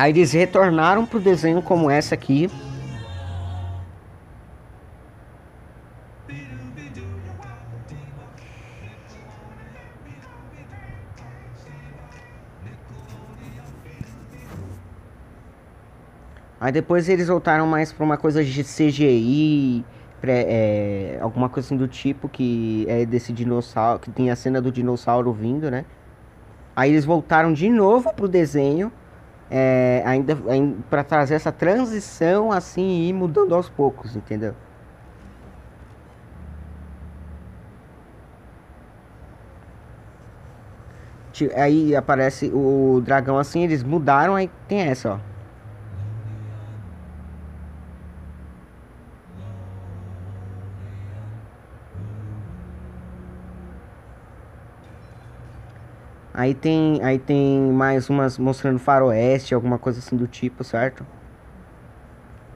Aí 0.00 0.12
eles 0.12 0.32
retornaram 0.32 1.04
pro 1.04 1.20
desenho 1.20 1.60
como 1.60 1.90
essa 1.90 2.14
aqui. 2.14 2.50
Aí 16.58 16.72
depois 16.72 17.06
eles 17.06 17.28
voltaram 17.28 17.66
mais 17.66 17.92
pra 17.92 18.02
uma 18.02 18.16
coisa 18.16 18.42
de 18.42 18.64
CGI, 18.64 19.84
pré, 20.18 20.46
é, 20.48 21.18
alguma 21.20 21.50
coisa 21.50 21.68
assim 21.68 21.76
do 21.76 21.86
tipo, 21.86 22.26
que 22.26 22.86
é 22.88 23.04
desse 23.04 23.34
dinossauro, 23.34 23.98
que 23.98 24.10
tem 24.10 24.30
a 24.30 24.36
cena 24.36 24.62
do 24.62 24.72
dinossauro 24.72 25.30
vindo, 25.30 25.70
né? 25.70 25.84
Aí 26.74 26.90
eles 26.90 27.04
voltaram 27.04 27.52
de 27.52 27.68
novo 27.68 28.10
pro 28.14 28.26
desenho 28.26 28.90
é, 29.50 30.02
ainda, 30.06 30.38
para 30.88 31.02
trazer 31.02 31.34
essa 31.34 31.50
transição 31.50 32.52
assim 32.52 32.82
e 32.82 33.08
ir 33.08 33.12
mudando 33.12 33.54
aos 33.54 33.68
poucos, 33.68 34.14
entendeu? 34.14 34.54
Aí 41.56 41.96
aparece 41.96 42.50
o 42.52 43.00
dragão 43.02 43.38
assim, 43.38 43.62
eles 43.62 43.82
mudaram, 43.82 44.34
aí 44.34 44.50
tem 44.68 44.80
essa, 44.80 45.14
ó. 45.14 45.29
Aí 56.40 56.54
tem, 56.54 57.02
aí 57.02 57.18
tem 57.18 57.60
mais 57.70 58.08
umas 58.08 58.38
mostrando 58.38 58.78
faroeste, 58.78 59.54
alguma 59.54 59.78
coisa 59.78 59.98
assim 59.98 60.16
do 60.16 60.26
tipo, 60.26 60.64
certo? 60.64 61.04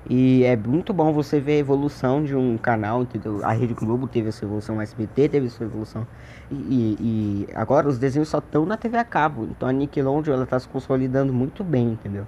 E 0.08 0.42
é 0.42 0.56
muito 0.56 0.90
bom 0.94 1.12
você 1.12 1.38
ver 1.38 1.56
a 1.56 1.58
evolução 1.58 2.24
de 2.24 2.34
um 2.34 2.56
canal, 2.56 3.02
entendeu? 3.02 3.44
A 3.44 3.52
Rede 3.52 3.74
Globo 3.74 4.08
teve 4.08 4.30
essa 4.30 4.42
evolução, 4.42 4.78
o 4.78 4.80
SBT 4.80 5.28
teve 5.28 5.48
essa 5.48 5.62
evolução. 5.62 6.06
E, 6.50 6.54
e, 6.54 6.96
e 6.98 7.48
agora 7.54 7.86
os 7.86 7.98
desenhos 7.98 8.30
só 8.30 8.38
estão 8.38 8.64
na 8.64 8.78
TV 8.78 8.96
a 8.96 9.04
cabo. 9.04 9.44
Então 9.50 9.68
a 9.68 9.72
Nickelodeon 9.72 10.32
ela 10.32 10.46
tá 10.46 10.58
se 10.58 10.66
consolidando 10.66 11.34
muito 11.34 11.62
bem, 11.62 11.88
entendeu? 11.88 12.26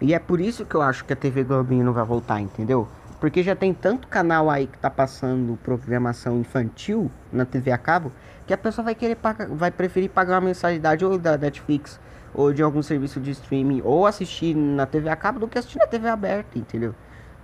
E 0.00 0.14
é 0.14 0.18
por 0.18 0.40
isso 0.40 0.64
que 0.64 0.74
eu 0.74 0.82
acho 0.82 1.04
que 1.04 1.12
a 1.12 1.16
TV 1.16 1.44
Globinho 1.44 1.84
não 1.84 1.92
vai 1.92 2.04
voltar, 2.04 2.40
entendeu? 2.40 2.88
Porque 3.20 3.42
já 3.42 3.54
tem 3.54 3.74
tanto 3.74 4.08
canal 4.08 4.48
aí 4.48 4.66
que 4.66 4.78
tá 4.78 4.88
passando 4.88 5.58
programação 5.62 6.40
infantil 6.40 7.10
na 7.30 7.44
TV 7.44 7.70
a 7.70 7.76
cabo 7.76 8.10
que 8.46 8.54
a 8.54 8.58
pessoa 8.58 8.84
vai 8.84 8.94
querer 8.94 9.14
pagar, 9.16 9.46
vai 9.46 9.70
preferir 9.70 10.10
pagar 10.10 10.36
uma 10.36 10.46
mensalidade 10.46 11.04
ou 11.04 11.18
da 11.18 11.36
Netflix 11.36 12.00
ou 12.34 12.52
de 12.52 12.62
algum 12.62 12.82
serviço 12.82 13.20
de 13.20 13.30
streaming 13.30 13.82
ou 13.84 14.06
assistir 14.06 14.56
na 14.56 14.86
TV 14.86 15.08
a 15.10 15.16
cabo 15.16 15.38
do 15.38 15.46
que 15.46 15.58
assistir 15.58 15.78
na 15.78 15.86
TV 15.86 16.08
aberta, 16.08 16.58
entendeu? 16.58 16.94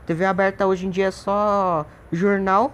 TV 0.07 0.25
aberta 0.25 0.66
hoje 0.66 0.87
em 0.87 0.90
dia 0.90 1.07
é 1.07 1.11
só 1.11 1.85
jornal, 2.11 2.73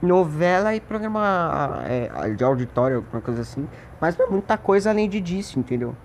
novela 0.00 0.74
e 0.74 0.80
programa 0.80 1.82
é, 1.86 2.30
de 2.30 2.44
auditório, 2.44 2.96
alguma 2.96 3.20
coisa 3.20 3.42
assim. 3.42 3.68
Mas 4.00 4.16
não 4.16 4.26
é 4.26 4.30
muita 4.30 4.56
coisa 4.56 4.90
além 4.90 5.08
de 5.08 5.20
disso, 5.20 5.58
entendeu? 5.58 5.96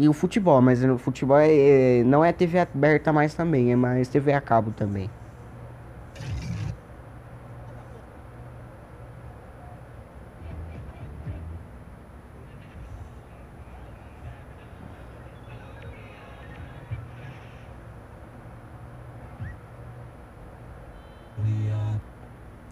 E 0.00 0.08
o 0.08 0.14
futebol, 0.14 0.62
mas 0.62 0.82
o 0.82 0.96
futebol 0.96 1.36
é, 1.36 2.00
é, 2.00 2.04
não 2.04 2.24
é 2.24 2.32
TV 2.32 2.58
aberta 2.58 3.12
mais 3.12 3.34
também, 3.34 3.70
é 3.70 3.76
mais 3.76 4.08
TV 4.08 4.32
a 4.32 4.40
cabo 4.40 4.70
também. 4.70 5.10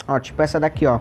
Ó, 0.09 0.19
tipo 0.19 0.41
essa 0.41 0.59
daqui, 0.59 0.87
ó. 0.87 0.99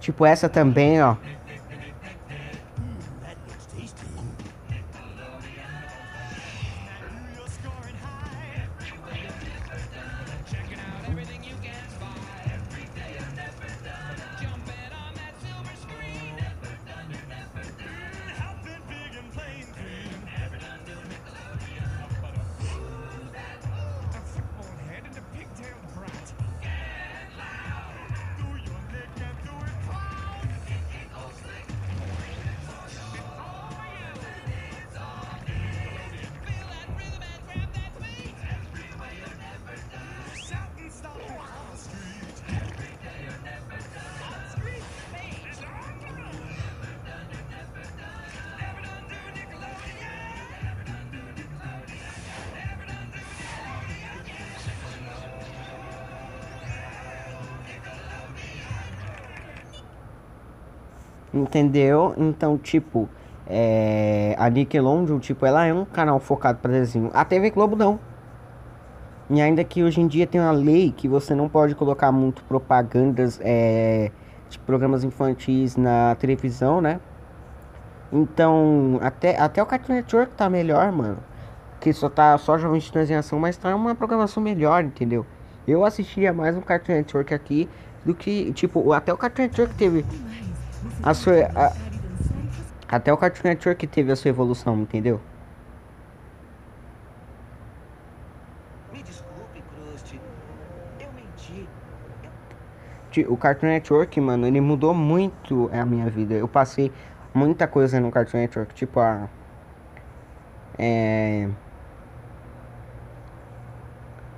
Tipo 0.00 0.24
essa 0.26 0.48
também, 0.48 1.02
ó. 1.02 1.14
Entendeu? 61.32 62.14
Então, 62.16 62.58
tipo, 62.58 63.08
é, 63.46 64.34
a 64.38 64.48
Nickelodeon, 64.48 65.18
tipo, 65.18 65.44
ela 65.44 65.66
é 65.66 65.74
um 65.74 65.84
canal 65.84 66.18
focado 66.20 66.58
para 66.58 66.72
desenho. 66.72 67.10
A 67.12 67.24
TV 67.24 67.50
Globo 67.50 67.76
não. 67.76 67.98
E 69.28 69.40
ainda 69.40 69.62
que 69.62 69.82
hoje 69.82 70.00
em 70.00 70.08
dia 70.08 70.26
tem 70.26 70.40
uma 70.40 70.50
lei 70.50 70.92
que 70.92 71.06
você 71.06 71.34
não 71.34 71.48
pode 71.48 71.74
colocar 71.76 72.10
muito 72.10 72.42
propagandas 72.44 73.40
é, 73.42 74.10
de 74.48 74.58
programas 74.58 75.04
infantis 75.04 75.76
na 75.76 76.16
televisão, 76.16 76.80
né? 76.80 77.00
Então, 78.12 78.98
até, 79.00 79.38
até 79.38 79.62
o 79.62 79.66
Cartoon 79.66 79.94
Network 79.94 80.34
tá 80.34 80.50
melhor, 80.50 80.90
mano. 80.90 81.18
Que 81.80 81.92
só 81.92 82.08
tá 82.08 82.36
só 82.38 82.58
jovens 82.58 82.84
de 82.84 82.92
transição, 82.92 83.38
mas 83.38 83.56
tá 83.56 83.74
uma 83.74 83.94
programação 83.94 84.42
melhor, 84.42 84.82
entendeu? 84.82 85.24
Eu 85.66 85.84
assistia 85.84 86.32
mais 86.32 86.56
um 86.56 86.60
Cartoon 86.60 86.94
Network 86.94 87.32
aqui 87.32 87.68
do 88.04 88.14
que, 88.14 88.52
tipo, 88.52 88.92
até 88.92 89.12
o 89.12 89.16
Cartoon 89.16 89.42
Network 89.42 89.74
teve 89.74 90.04
a 91.02 91.14
sua, 91.14 91.34
a, 91.54 91.72
até 92.88 93.12
o 93.12 93.16
Cartoon 93.16 93.48
Network 93.48 93.86
teve 93.86 94.10
a 94.10 94.16
sua 94.16 94.30
evolução, 94.30 94.76
entendeu? 94.80 95.20
Me 98.92 99.02
desculpe, 99.02 99.62
Krusty. 99.62 100.20
Eu 100.98 101.08
menti. 101.12 101.68
O 103.28 103.36
Cartoon 103.36 103.68
Network, 103.68 104.20
mano, 104.20 104.46
ele 104.46 104.60
mudou 104.60 104.92
muito 104.92 105.70
a 105.72 105.84
minha 105.86 106.10
vida. 106.10 106.34
Eu 106.34 106.48
passei 106.48 106.92
muita 107.32 107.68
coisa 107.68 108.00
no 108.00 108.10
Cartoon 108.10 108.38
Network, 108.38 108.74
tipo 108.74 108.98
a. 108.98 109.28
É. 110.76 111.48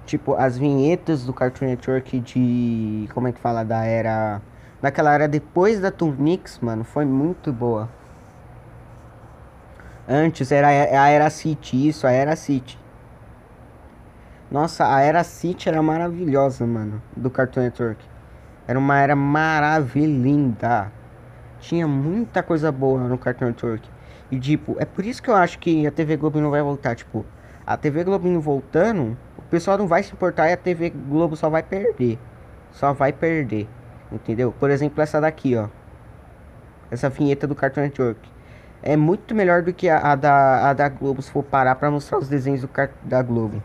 Tipo, 0.05 0.35
as 0.35 0.59
vinhetas 0.59 1.25
do 1.25 1.33
Cartoon 1.33 1.67
Network 1.67 2.21
de. 2.21 3.09
Como 3.15 3.29
é 3.29 3.33
que 3.33 3.41
fala? 3.41 3.65
Da 3.65 3.85
era 3.85 4.43
naquela 4.83 5.15
era 5.15 5.29
depois 5.29 5.81
da 5.81 5.91
Turnix, 5.91 6.59
mano, 6.59 6.83
foi 6.83 7.05
muito 7.05 7.53
boa. 7.53 7.89
Antes 10.09 10.51
era 10.51 10.67
a 10.67 11.09
Era 11.09 11.31
City, 11.31 11.89
isso, 11.89 12.07
a 12.07 12.11
Era 12.11 12.35
City. 12.35 12.79
Nossa, 14.51 14.93
a 14.93 15.01
Era 15.01 15.23
City 15.23 15.69
era 15.69 15.81
maravilhosa, 15.81 16.67
mano, 16.67 17.01
do 17.17 17.31
Cartoon 17.31 17.63
Network. 17.63 18.05
Era 18.67 18.79
uma 18.79 18.99
era 18.99 19.15
maravilhosa. 19.17 20.93
Tinha 21.61 21.87
muita 21.87 22.43
coisa 22.43 22.73
boa 22.73 23.01
no 23.09 23.17
Cartoon 23.17 23.47
Network. 23.47 23.89
E 24.31 24.39
tipo, 24.39 24.77
é 24.79 24.85
por 24.85 25.07
isso 25.07 25.23
que 25.23 25.31
eu 25.31 25.37
acho 25.37 25.59
que 25.59 25.87
a 25.87 25.91
TV 25.91 26.17
Globo 26.17 26.41
não 26.41 26.51
vai 26.51 26.61
voltar, 26.61 26.97
tipo, 26.97 27.25
a 27.65 27.77
TV 27.77 28.03
Globo 28.03 28.41
voltando, 28.41 29.17
o 29.39 29.43
pessoal 29.43 29.79
não 29.79 29.87
vai 29.87 30.03
se 30.03 30.13
importar 30.13 30.49
e 30.51 30.53
a 30.53 30.57
TV 30.57 30.91
Globo 30.91 31.37
só 31.37 31.49
vai 31.49 31.63
perder. 31.63 32.19
Só 32.73 32.93
vai 32.93 33.13
perder. 33.13 33.69
Entendeu? 34.13 34.53
Por 34.53 34.71
exemplo, 34.71 35.03
essa 35.03 35.21
daqui, 35.21 35.57
ó. 35.57 35.69
Essa 36.91 37.09
vinheta 37.09 37.47
do 37.47 37.55
Cartoon 37.55 37.83
Network. 37.83 38.21
É 38.83 38.97
muito 38.97 39.35
melhor 39.35 39.63
do 39.63 39.73
que 39.73 39.89
a, 39.89 39.99
a 40.13 40.15
da, 40.15 40.71
a 40.71 40.73
da 40.73 40.89
Globo, 40.89 41.23
se 41.23 41.31
for 41.31 41.43
parar 41.43 41.77
pra 41.77 41.91
mostrar 41.91 42.19
os 42.19 42.29
desenhos 42.29 42.61
do 42.61 42.71
da 43.05 43.23
Globo. 43.23 43.63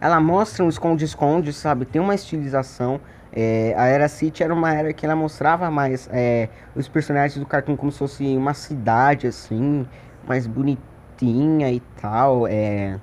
Ela 0.00 0.20
mostra 0.20 0.64
um 0.64 0.68
esconde-esconde, 0.68 1.52
sabe? 1.52 1.84
Tem 1.84 2.00
uma 2.00 2.14
estilização. 2.14 3.00
É, 3.32 3.74
a 3.76 3.86
Era 3.86 4.08
City 4.08 4.42
era 4.42 4.52
uma 4.52 4.72
era 4.72 4.92
que 4.92 5.04
ela 5.04 5.16
mostrava 5.16 5.70
mais 5.70 6.08
é, 6.12 6.48
os 6.74 6.88
personagens 6.88 7.38
do 7.38 7.46
cartoon 7.46 7.76
como 7.76 7.92
se 7.92 7.98
fosse 7.98 8.36
uma 8.36 8.54
cidade, 8.54 9.26
assim, 9.26 9.86
mais 10.26 10.46
bonitinha 10.46 11.70
e 11.70 11.80
tal. 12.00 12.46
É... 12.46 12.98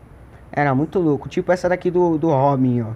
Era 0.55 0.75
muito 0.75 0.99
louco. 0.99 1.27
Tipo 1.27 1.51
essa 1.51 1.67
daqui 1.67 1.89
do, 1.89 2.17
do 2.17 2.29
Robin, 2.29 2.81
ó. 2.81 2.93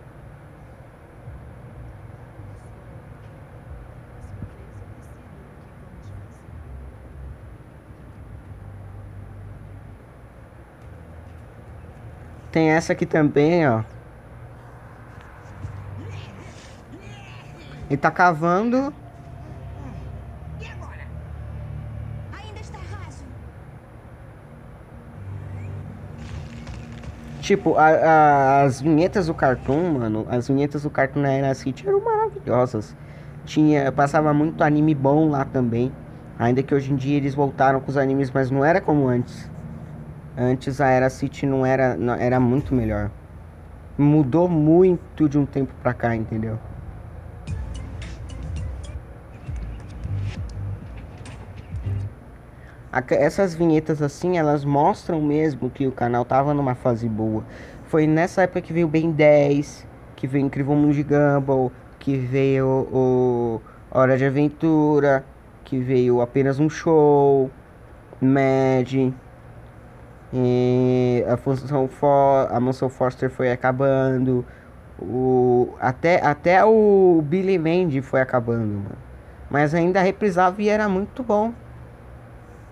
Tem 12.51 12.69
essa 12.69 12.93
aqui 12.93 13.05
também, 13.05 13.67
ó. 13.67 13.83
Ele 17.89 17.97
tá 17.97 18.11
cavando. 18.11 18.93
Tipo, 27.47 27.77
a, 27.77 27.87
a, 27.87 28.61
as 28.63 28.81
vinhetas 28.81 29.27
do 29.27 29.33
Cartoon, 29.33 29.93
mano, 29.93 30.27
as 30.29 30.49
vinhetas 30.49 30.83
do 30.83 30.89
Cartoon 30.89 31.21
na 31.21 31.31
Era 31.31 31.53
City 31.53 31.87
eram 31.87 32.03
maravilhosas. 32.03 32.93
Tinha, 33.45 33.89
passava 33.89 34.33
muito 34.33 34.61
anime 34.61 34.93
bom 34.93 35.29
lá 35.29 35.45
também. 35.45 35.89
Ainda 36.37 36.61
que 36.61 36.75
hoje 36.75 36.91
em 36.91 36.97
dia 36.97 37.15
eles 37.15 37.33
voltaram 37.33 37.79
com 37.79 37.89
os 37.89 37.95
animes, 37.95 38.29
mas 38.31 38.51
não 38.51 38.65
era 38.65 38.81
como 38.81 39.07
antes. 39.07 39.49
Antes 40.37 40.81
a 40.81 40.89
Era 40.89 41.09
City 41.09 41.45
não 41.45 41.65
era, 41.65 41.95
não, 41.95 42.15
era 42.15 42.37
muito 42.37 42.75
melhor. 42.75 43.09
Mudou 43.97 44.49
muito 44.49 45.29
de 45.29 45.39
um 45.39 45.45
tempo 45.45 45.73
pra 45.81 45.93
cá, 45.93 46.13
entendeu? 46.13 46.59
Essas 53.09 53.53
vinhetas 53.55 54.01
assim, 54.01 54.37
elas 54.37 54.63
mostram 54.65 55.21
mesmo 55.21 55.69
que 55.69 55.87
o 55.87 55.91
canal 55.91 56.25
tava 56.25 56.53
numa 56.53 56.75
fase 56.75 57.07
boa. 57.07 57.43
Foi 57.85 58.05
nessa 58.05 58.43
época 58.43 58.61
que 58.61 58.73
veio 58.73 58.87
Ben 58.87 59.11
10, 59.11 59.87
que 60.15 60.27
veio 60.27 60.45
Incrível 60.45 60.75
Mundo 60.75 60.93
de 60.93 61.03
Gumball, 61.03 61.71
que 61.99 62.17
veio 62.17 62.87
o 62.91 63.61
Hora 63.91 64.17
de 64.17 64.25
Aventura, 64.25 65.23
que 65.63 65.79
veio 65.79 66.21
apenas 66.21 66.59
um 66.59 66.69
show, 66.69 67.49
Mad, 68.21 69.13
a 71.31 71.37
função 71.37 71.87
For, 71.87 72.47
a 72.51 72.59
Mansão 72.59 72.89
Foster 72.89 73.29
foi 73.29 73.51
acabando, 73.51 74.45
o 74.99 75.69
até 75.79 76.25
até 76.25 76.65
o 76.65 77.21
Billy 77.23 77.57
Mandy 77.57 78.01
foi 78.01 78.21
acabando, 78.21 78.73
mano. 78.73 78.97
Mas 79.49 79.73
ainda 79.73 80.01
reprisava 80.01 80.61
e 80.61 80.67
era 80.67 80.89
muito 80.89 81.23
bom. 81.23 81.53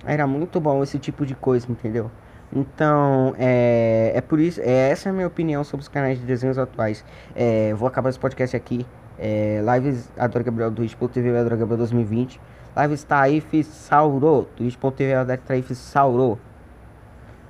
Era 0.05 0.27
muito 0.27 0.59
bom 0.59 0.83
esse 0.83 0.99
tipo 0.99 1.25
de 1.25 1.35
coisa, 1.35 1.71
entendeu? 1.71 2.11
Então, 2.53 3.33
é, 3.37 4.11
é 4.15 4.21
por 4.21 4.39
isso, 4.39 4.61
é, 4.61 4.89
essa 4.89 5.09
é 5.09 5.11
a 5.11 5.13
minha 5.13 5.27
opinião 5.27 5.63
sobre 5.63 5.81
os 5.81 5.87
canais 5.87 6.19
de 6.19 6.25
desenhos 6.25 6.57
atuais. 6.57 7.03
É, 7.35 7.73
vou 7.73 7.87
acabar 7.87 8.09
esse 8.09 8.19
podcast 8.19 8.55
aqui. 8.55 8.85
É, 9.17 9.61
lives 9.73 10.09
Adora 10.17 10.43
Gabriel 10.43 10.71
Twitch.tv 10.71 11.37
Adora 11.37 11.55
Gabriel 11.55 11.77
2020. 11.77 12.39
Lives 12.77 13.03
Taif 13.03 13.63
Sauro, 13.63 14.47
Twitch.tv 14.55 15.13
Adora 15.13 15.37
Taif 15.37 15.73
Sauro. 15.73 16.39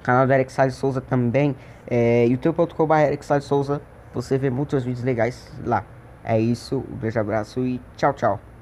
Canal 0.05 0.27
do 0.27 0.33
Eric 0.33 0.51
Salles 0.51 0.75
Souza 0.75 1.01
também. 1.01 1.55
É, 1.87 2.25
youtube.com.br 2.27 2.93
Eric 2.93 3.25
Salles 3.25 3.45
Souza. 3.45 3.81
Você 4.13 4.37
vê 4.37 4.51
muitos 4.51 4.83
vídeos 4.83 5.03
legais 5.03 5.51
lá. 5.65 5.83
É 6.23 6.39
isso, 6.39 6.77
um 6.77 6.95
beijo, 6.95 7.19
abraço 7.19 7.59
e 7.65 7.81
tchau, 7.97 8.13
tchau. 8.13 8.54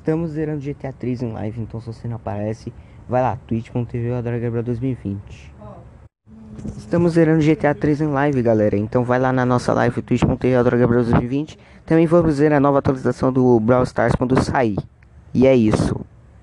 Estamos 0.00 0.30
zerando 0.30 0.62
GTA 0.62 0.94
3 0.94 1.22
em 1.22 1.32
live, 1.32 1.60
então 1.60 1.78
se 1.78 1.86
você 1.86 2.08
não 2.08 2.16
aparece, 2.16 2.72
vai 3.06 3.20
lá, 3.20 3.36
twitch.tv 3.46 4.22
Gabriel 4.22 4.62
2020. 4.62 5.54
Estamos 6.78 7.12
zerando 7.12 7.44
GTA 7.44 7.74
3 7.74 8.00
em 8.00 8.06
live, 8.06 8.40
galera. 8.40 8.78
Então 8.78 9.04
vai 9.04 9.18
lá 9.18 9.30
na 9.30 9.44
nossa 9.44 9.74
live 9.74 10.00
twitch.tv 10.00 10.64
Gabriel 10.64 11.04
2020. 11.04 11.58
Também 11.84 12.06
vamos 12.06 12.38
ver 12.38 12.50
a 12.50 12.58
nova 12.58 12.78
atualização 12.78 13.30
do 13.30 13.60
Brawl 13.60 13.82
Stars 13.82 14.14
quando 14.14 14.42
sair. 14.42 14.78
E 15.34 15.46
é 15.46 15.54
isso. 15.54 16.00